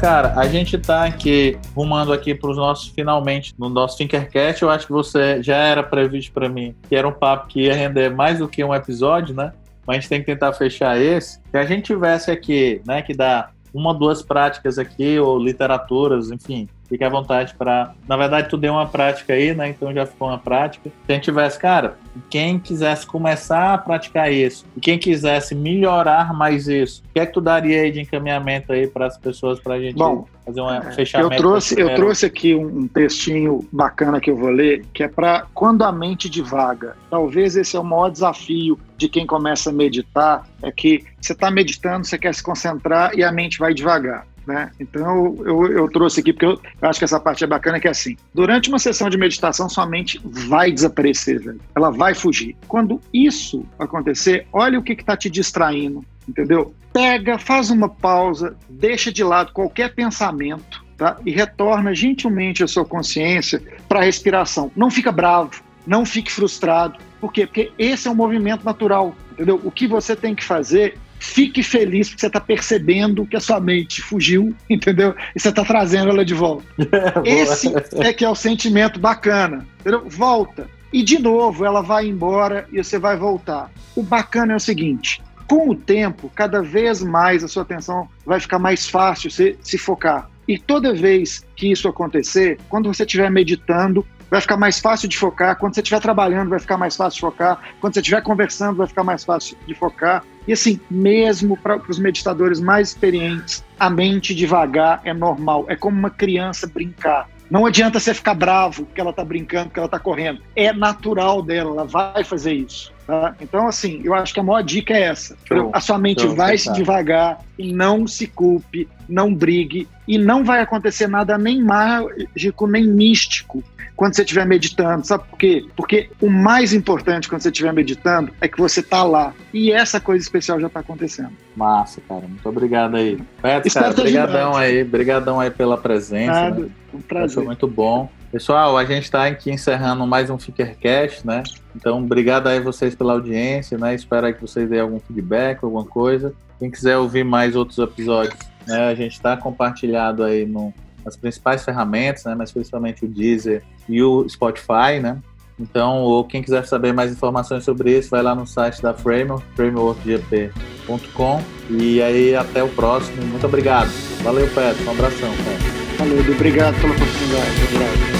Cara, 0.00 0.32
a 0.34 0.48
gente 0.48 0.78
tá 0.78 1.04
aqui 1.04 1.58
rumando 1.76 2.10
aqui 2.10 2.34
para 2.34 2.50
os 2.50 2.56
nossos 2.56 2.88
finalmente 2.88 3.54
no 3.58 3.68
nosso 3.68 3.98
Thinkercast. 3.98 4.62
Eu 4.62 4.70
acho 4.70 4.86
que 4.86 4.92
você 4.92 5.42
já 5.42 5.56
era 5.56 5.82
previsto 5.82 6.32
para 6.32 6.48
mim 6.48 6.74
que 6.88 6.96
era 6.96 7.06
um 7.06 7.12
papo 7.12 7.48
que 7.48 7.66
ia 7.66 7.74
render 7.74 8.08
mais 8.08 8.38
do 8.38 8.48
que 8.48 8.64
um 8.64 8.74
episódio, 8.74 9.34
né? 9.34 9.52
Mas 9.86 9.96
a 9.96 10.00
gente 10.00 10.08
tem 10.08 10.20
que 10.20 10.26
tentar 10.26 10.54
fechar 10.54 10.98
esse. 10.98 11.38
Se 11.50 11.56
a 11.56 11.66
gente 11.66 11.84
tivesse 11.84 12.30
aqui, 12.30 12.80
né, 12.86 13.02
que 13.02 13.12
dá 13.12 13.50
uma, 13.74 13.92
duas 13.92 14.22
práticas 14.22 14.78
aqui, 14.78 15.18
ou 15.18 15.38
literaturas, 15.38 16.30
enfim, 16.30 16.66
fique 16.90 17.04
à 17.04 17.08
vontade 17.08 17.54
para. 17.54 17.94
Na 18.06 18.16
verdade, 18.16 18.48
tu 18.48 18.56
deu 18.56 18.72
uma 18.72 18.86
prática 18.86 19.32
aí, 19.32 19.54
né? 19.54 19.68
Então 19.68 19.94
já 19.94 20.04
ficou 20.04 20.28
uma 20.28 20.38
prática. 20.38 20.90
Se 21.06 21.12
a 21.12 21.14
gente 21.14 21.24
tivesse, 21.24 21.58
cara, 21.58 21.96
quem 22.28 22.58
quisesse 22.58 23.06
começar 23.06 23.74
a 23.74 23.78
praticar 23.78 24.30
isso, 24.30 24.66
e 24.76 24.80
quem 24.80 24.98
quisesse 24.98 25.54
melhorar 25.54 26.34
mais 26.34 26.66
isso, 26.66 27.02
o 27.08 27.12
que 27.14 27.20
é 27.20 27.26
que 27.26 27.32
tu 27.32 27.40
daria 27.40 27.82
aí 27.82 27.92
de 27.92 28.00
encaminhamento 28.00 28.72
aí 28.72 28.88
para 28.88 29.06
as 29.06 29.16
pessoas 29.16 29.60
para 29.60 29.74
a 29.74 29.80
gente 29.80 29.94
Bom, 29.94 30.26
fazer 30.44 30.60
um 30.60 30.70
é, 30.70 30.92
fechamento? 30.92 31.32
Eu 31.32 31.38
trouxe, 31.38 31.80
eu 31.80 31.94
trouxe 31.94 32.26
aqui 32.26 32.54
um, 32.54 32.80
um 32.80 32.88
textinho 32.88 33.66
bacana 33.72 34.20
que 34.20 34.30
eu 34.30 34.36
vou 34.36 34.50
ler, 34.50 34.84
que 34.92 35.04
é 35.04 35.08
para 35.08 35.46
quando 35.54 35.84
a 35.84 35.92
mente 35.92 36.28
divaga. 36.28 36.96
Talvez 37.08 37.56
esse 37.56 37.76
é 37.76 37.80
o 37.80 37.84
maior 37.84 38.10
desafio 38.10 38.78
de 38.96 39.08
quem 39.08 39.26
começa 39.26 39.70
a 39.70 39.72
meditar, 39.72 40.46
é 40.62 40.70
que 40.70 41.04
você 41.20 41.32
está 41.32 41.50
meditando, 41.50 42.06
você 42.06 42.18
quer 42.18 42.34
se 42.34 42.42
concentrar 42.42 43.16
e 43.16 43.22
a 43.22 43.32
mente 43.32 43.58
vai 43.58 43.72
devagar. 43.72 44.26
Né? 44.50 44.68
Então 44.80 45.36
eu, 45.44 45.64
eu, 45.70 45.88
trouxe 45.88 46.18
aqui 46.18 46.32
porque 46.32 46.44
eu, 46.44 46.60
eu, 46.82 46.88
acho 46.88 46.98
que 46.98 47.04
essa 47.04 47.20
parte 47.20 47.44
é 47.44 47.46
bacana 47.46 47.78
que 47.78 47.86
é 47.86 47.90
assim. 47.92 48.16
Durante 48.34 48.68
uma 48.68 48.80
sessão 48.80 49.08
de 49.08 49.16
meditação, 49.16 49.68
sua 49.68 49.86
mente 49.86 50.20
vai 50.24 50.72
desaparecer, 50.72 51.40
velho. 51.40 51.60
Ela 51.72 51.90
vai 51.90 52.16
fugir. 52.16 52.56
Quando 52.66 53.00
isso 53.14 53.64
acontecer, 53.78 54.48
olha 54.52 54.76
o 54.76 54.82
que 54.82 54.94
está 54.94 55.16
te 55.16 55.30
distraindo, 55.30 56.04
entendeu? 56.28 56.74
Pega, 56.92 57.38
faz 57.38 57.70
uma 57.70 57.88
pausa, 57.88 58.56
deixa 58.68 59.12
de 59.12 59.22
lado 59.22 59.52
qualquer 59.52 59.94
pensamento, 59.94 60.84
tá? 60.96 61.16
E 61.24 61.30
retorna 61.30 61.94
gentilmente 61.94 62.64
a 62.64 62.66
sua 62.66 62.84
consciência 62.84 63.62
para 63.88 64.00
a 64.00 64.02
respiração. 64.02 64.72
Não 64.74 64.90
fica 64.90 65.12
bravo, 65.12 65.62
não 65.86 66.04
fique 66.04 66.32
frustrado. 66.32 66.98
Por 67.20 67.32
quê? 67.32 67.46
Porque 67.46 67.70
esse 67.78 68.08
é 68.08 68.10
um 68.10 68.16
movimento 68.16 68.64
natural, 68.64 69.14
entendeu? 69.30 69.60
O 69.62 69.70
que 69.70 69.86
você 69.86 70.16
tem 70.16 70.34
que 70.34 70.42
fazer 70.42 70.98
fique 71.20 71.62
feliz 71.62 72.08
porque 72.08 72.22
você 72.22 72.26
está 72.26 72.40
percebendo 72.40 73.26
que 73.26 73.36
a 73.36 73.40
sua 73.40 73.60
mente 73.60 74.02
fugiu, 74.02 74.52
entendeu? 74.68 75.14
E 75.36 75.38
você 75.38 75.50
está 75.50 75.64
trazendo 75.64 76.10
ela 76.10 76.24
de 76.24 76.34
volta. 76.34 76.64
Esse 77.24 77.72
é 78.00 78.12
que 78.12 78.24
é 78.24 78.28
o 78.28 78.34
sentimento 78.34 78.98
bacana, 78.98 79.64
entendeu? 79.78 80.08
Volta. 80.08 80.66
E 80.92 81.04
de 81.04 81.20
novo 81.20 81.64
ela 81.64 81.82
vai 81.82 82.08
embora 82.08 82.66
e 82.72 82.82
você 82.82 82.98
vai 82.98 83.16
voltar. 83.16 83.70
O 83.94 84.02
bacana 84.02 84.54
é 84.54 84.56
o 84.56 84.60
seguinte: 84.60 85.22
com 85.46 85.68
o 85.68 85.76
tempo, 85.76 86.30
cada 86.34 86.62
vez 86.62 87.02
mais 87.02 87.44
a 87.44 87.48
sua 87.48 87.62
atenção 87.62 88.08
vai 88.26 88.40
ficar 88.40 88.58
mais 88.58 88.88
fácil 88.88 89.30
se, 89.30 89.56
se 89.62 89.78
focar. 89.78 90.28
E 90.48 90.58
toda 90.58 90.92
vez 90.92 91.46
que 91.54 91.70
isso 91.70 91.86
acontecer, 91.86 92.58
quando 92.68 92.92
você 92.92 93.04
estiver 93.04 93.30
meditando, 93.30 94.04
vai 94.30 94.40
ficar 94.40 94.56
mais 94.56 94.80
fácil 94.80 95.08
de 95.08 95.16
focar. 95.16 95.56
Quando 95.56 95.74
você 95.74 95.80
estiver 95.80 96.00
trabalhando, 96.00 96.48
vai 96.48 96.58
ficar 96.58 96.76
mais 96.76 96.96
fácil 96.96 97.16
de 97.16 97.20
focar. 97.20 97.60
Quando 97.80 97.94
você 97.94 98.00
estiver 98.00 98.22
conversando, 98.22 98.76
vai 98.76 98.86
ficar 98.86 99.04
mais 99.04 99.24
fácil 99.24 99.56
de 99.66 99.74
focar. 99.74 100.24
E 100.50 100.52
assim, 100.52 100.80
mesmo 100.90 101.56
para 101.56 101.80
os 101.88 101.96
meditadores 101.96 102.58
mais 102.58 102.88
experientes, 102.88 103.62
a 103.78 103.88
mente 103.88 104.34
devagar 104.34 105.00
é 105.04 105.14
normal. 105.14 105.64
É 105.68 105.76
como 105.76 105.96
uma 105.96 106.10
criança 106.10 106.66
brincar. 106.66 107.28
Não 107.48 107.64
adianta 107.64 108.00
você 108.00 108.12
ficar 108.12 108.34
bravo 108.34 108.84
que 108.92 109.00
ela 109.00 109.10
está 109.10 109.24
brincando, 109.24 109.70
que 109.70 109.78
ela 109.78 109.86
está 109.86 110.00
correndo. 110.00 110.42
É 110.56 110.72
natural 110.72 111.40
dela, 111.40 111.70
ela 111.70 111.84
vai 111.84 112.24
fazer 112.24 112.52
isso. 112.52 112.92
Tá? 113.10 113.34
Então, 113.40 113.66
assim, 113.66 114.00
eu 114.04 114.14
acho 114.14 114.32
que 114.32 114.38
a 114.38 114.42
maior 114.42 114.62
dica 114.62 114.94
é 114.94 115.02
essa. 115.02 115.36
Show. 115.44 115.70
A 115.72 115.80
sua 115.80 115.98
mente 115.98 116.22
Show, 116.22 116.32
vai 116.36 116.56
se 116.56 116.72
devagar 116.72 117.40
e 117.58 117.72
não 117.72 118.06
se 118.06 118.28
culpe, 118.28 118.88
não 119.08 119.34
brigue, 119.34 119.88
e 120.06 120.16
não 120.16 120.44
vai 120.44 120.60
acontecer 120.60 121.08
nada 121.08 121.36
nem 121.36 121.60
mágico, 121.60 122.68
nem 122.68 122.86
místico 122.86 123.64
quando 123.96 124.14
você 124.14 124.22
estiver 124.22 124.46
meditando. 124.46 125.04
Sabe 125.04 125.24
por 125.28 125.36
quê? 125.36 125.66
Porque 125.74 126.08
o 126.20 126.30
mais 126.30 126.72
importante 126.72 127.28
quando 127.28 127.42
você 127.42 127.48
estiver 127.48 127.72
meditando 127.72 128.32
é 128.40 128.46
que 128.46 128.56
você 128.56 128.78
está 128.78 129.02
lá. 129.02 129.34
E 129.52 129.72
essa 129.72 129.98
coisa 129.98 130.22
especial 130.22 130.60
já 130.60 130.68
está 130.68 130.78
acontecendo. 130.78 131.32
Massa, 131.56 132.00
cara. 132.08 132.22
Muito 132.28 132.48
obrigado 132.48 132.96
aí. 132.96 133.18
Beto, 133.42 133.74
cara, 133.74 133.92
brigadão 133.92 134.56
aí. 134.56 134.84
Brigadão 134.84 135.40
aí 135.40 135.50
pela 135.50 135.76
presença. 135.76 136.32
Nada, 136.32 136.60
né? 136.60 136.70
um 136.94 137.00
prazer. 137.00 137.34
Foi 137.34 137.44
muito 137.44 137.66
bom. 137.66 138.08
Pessoal, 138.32 138.76
a 138.78 138.84
gente 138.84 139.04
está 139.04 139.26
aqui 139.26 139.50
encerrando 139.50 140.06
mais 140.06 140.30
um 140.30 140.38
Fickercast, 140.38 141.26
né? 141.26 141.42
Então, 141.74 141.98
obrigado 141.98 142.46
aí 142.46 142.60
vocês 142.60 142.94
pela 142.94 143.14
audiência, 143.14 143.76
né? 143.76 143.92
Espero 143.92 144.32
que 144.32 144.40
vocês 144.40 144.70
deem 144.70 144.80
algum 144.80 145.00
feedback, 145.00 145.64
alguma 145.64 145.84
coisa. 145.84 146.32
Quem 146.58 146.70
quiser 146.70 146.96
ouvir 146.96 147.24
mais 147.24 147.56
outros 147.56 147.78
episódios, 147.78 148.38
né? 148.68 148.88
A 148.88 148.94
gente 148.94 149.14
está 149.14 149.36
compartilhado 149.36 150.22
aí 150.22 150.46
no, 150.46 150.72
as 151.04 151.16
principais 151.16 151.64
ferramentas, 151.64 152.24
né, 152.24 152.36
mas 152.36 152.52
principalmente 152.52 153.04
o 153.04 153.08
Deezer 153.08 153.64
e 153.88 154.00
o 154.02 154.28
Spotify, 154.28 155.00
né? 155.02 155.18
Então, 155.58 155.98
ou 155.98 156.24
quem 156.24 156.42
quiser 156.42 156.64
saber 156.66 156.94
mais 156.94 157.12
informações 157.12 157.64
sobre 157.64 157.98
isso, 157.98 158.10
vai 158.10 158.22
lá 158.22 158.34
no 158.34 158.46
site 158.46 158.80
da 158.80 158.94
Framework, 158.94 159.44
frameworkgp.com. 159.54 161.42
E 161.68 162.00
aí, 162.00 162.34
até 162.34 162.62
o 162.62 162.68
próximo. 162.68 163.22
Muito 163.26 163.44
obrigado. 163.44 163.90
Valeu, 164.22 164.48
Pedro. 164.54 164.86
Um 164.86 164.90
abração, 164.92 165.30
Pedro. 165.36 165.80
Valeu, 165.98 166.34
obrigado 166.34 166.80
pela 166.80 166.94
oportunidade. 166.94 167.50
Obrigado. 167.64 168.19